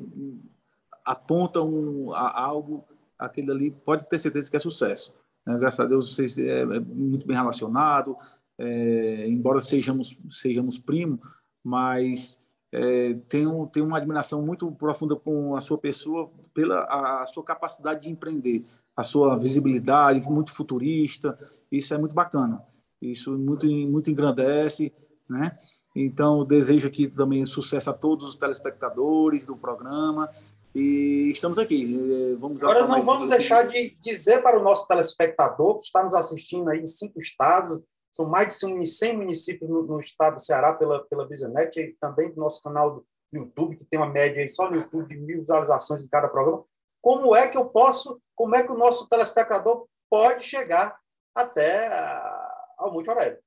aponta 1.05 1.61
um, 1.61 2.11
a, 2.15 2.41
algo, 2.41 2.85
aquele 3.19 3.51
ali 3.51 3.71
pode 3.71 4.09
ter 4.09 4.19
certeza 4.19 4.51
que 4.51 4.57
é 4.57 4.61
sucesso. 4.61 5.15
Né? 5.45 5.59
Graças 5.59 5.81
a 5.81 5.85
Deus, 5.87 6.15
você 6.15 6.49
é, 6.49 6.61
é 6.61 6.81
muito 6.81 7.27
bem 7.27 7.37
relacionado, 7.37 8.17
é, 8.59 9.29
embora 9.29 9.61
sejamos 9.61 10.19
sejamos 10.31 10.79
primo, 10.79 11.21
mas 11.63 12.41
é, 12.73 13.15
tenho, 13.29 13.67
tenho 13.73 13.87
uma 13.87 13.97
admiração 13.97 14.43
muito 14.43 14.71
profunda 14.73 15.15
com 15.15 15.55
a 15.57 15.61
sua 15.61 15.79
pessoa 15.79 16.31
pela 16.53 16.81
a, 16.81 17.23
a 17.23 17.27
sua 17.27 17.45
capacidade 17.45 18.03
de 18.03 18.11
empreender, 18.11 18.65
a 18.97 19.05
sua 19.05 19.39
visibilidade 19.39 20.21
muito 20.29 20.53
futurista, 20.53 21.39
isso 21.71 21.95
é 21.95 21.99
muito 21.99 22.15
bacana, 22.15 22.63
isso 23.01 23.39
muito 23.39 23.67
muito 23.67 24.11
engrandece, 24.11 24.93
né? 25.29 25.59
Então 25.95 26.45
desejo 26.45 26.89
aqui 26.89 27.07
também 27.07 27.45
sucesso 27.45 27.91
a 27.91 27.95
todos 27.95 28.27
os 28.27 28.35
telespectadores 28.35 29.47
do 29.47 29.57
programa 29.57 30.29
e 30.75 31.31
estamos 31.31 31.59
aqui. 31.59 31.97
É, 32.33 32.35
vamos 32.35 32.63
Agora 32.63 32.87
não 32.87 33.03
vamos 33.03 33.29
deixar 33.29 33.67
de 33.67 33.97
dizer 34.01 34.43
para 34.43 34.59
o 34.59 34.63
nosso 34.63 34.87
telespectador 34.87 35.79
que 35.79 35.87
está 35.87 36.03
nos 36.03 36.15
assistindo 36.15 36.69
aí 36.69 36.81
em 36.81 36.87
cinco 36.87 37.21
estados 37.21 37.83
são 38.19 38.27
mais 38.27 38.49
de 38.61 38.87
100 38.89 39.17
municípios 39.17 39.71
no, 39.71 39.83
no 39.85 40.01
estado 40.01 40.35
do 40.35 40.43
Ceará 40.43 40.73
pela, 40.75 41.05
pela 41.05 41.29
Bisanet 41.29 41.79
e 41.81 41.97
também 42.01 42.29
do 42.33 42.41
nosso 42.41 42.61
canal 42.61 42.97
do 42.97 43.07
YouTube, 43.33 43.77
que 43.77 43.85
tem 43.85 43.97
uma 43.97 44.09
média 44.09 44.43
aí 44.43 44.49
só 44.49 44.69
no 44.69 44.77
YouTube 44.77 45.07
de 45.07 45.17
mil 45.17 45.39
visualizações 45.39 46.03
de 46.03 46.09
cada 46.09 46.27
programa. 46.27 46.65
Como 47.01 47.37
é 47.37 47.47
que 47.47 47.57
eu 47.57 47.67
posso, 47.67 48.21
como 48.35 48.57
é 48.57 48.65
que 48.65 48.73
o 48.73 48.77
nosso 48.77 49.09
telespectador 49.09 49.87
pode 50.11 50.43
chegar 50.43 50.99
até 51.33 51.87
a, 51.87 52.75
ao 52.79 52.93
Monte 52.93 53.09
Oreb? 53.09 53.39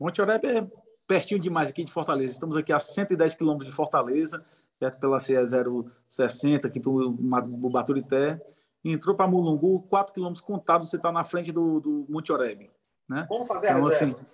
Monte 0.00 0.20
Oreb 0.20 0.44
é 0.44 0.66
pertinho 1.06 1.40
demais 1.40 1.70
aqui 1.70 1.84
de 1.84 1.92
Fortaleza. 1.92 2.34
Estamos 2.34 2.56
aqui 2.56 2.72
a 2.72 2.80
110 2.80 3.36
quilômetros 3.36 3.70
de 3.70 3.76
Fortaleza, 3.76 4.44
perto 4.80 4.98
pela 4.98 5.20
CE 5.20 5.34
060, 6.08 6.66
aqui 6.66 6.80
para 6.80 6.90
o 6.90 7.70
Baturité. 7.70 8.40
Entrou 8.84 9.14
para 9.14 9.28
Mulungu, 9.28 9.82
4 9.88 10.12
quilômetros 10.12 10.44
contados, 10.44 10.90
você 10.90 10.96
está 10.96 11.12
na 11.12 11.22
frente 11.22 11.52
do, 11.52 11.78
do 11.78 12.06
Monte 12.08 12.32
Oreb. 12.32 12.68
Né? 13.08 13.24
Como 13.28 13.46
fazer 13.46 13.68
então, 13.68 13.86
a 13.86 13.88
reserva? 13.88 14.14
Assim, 14.14 14.26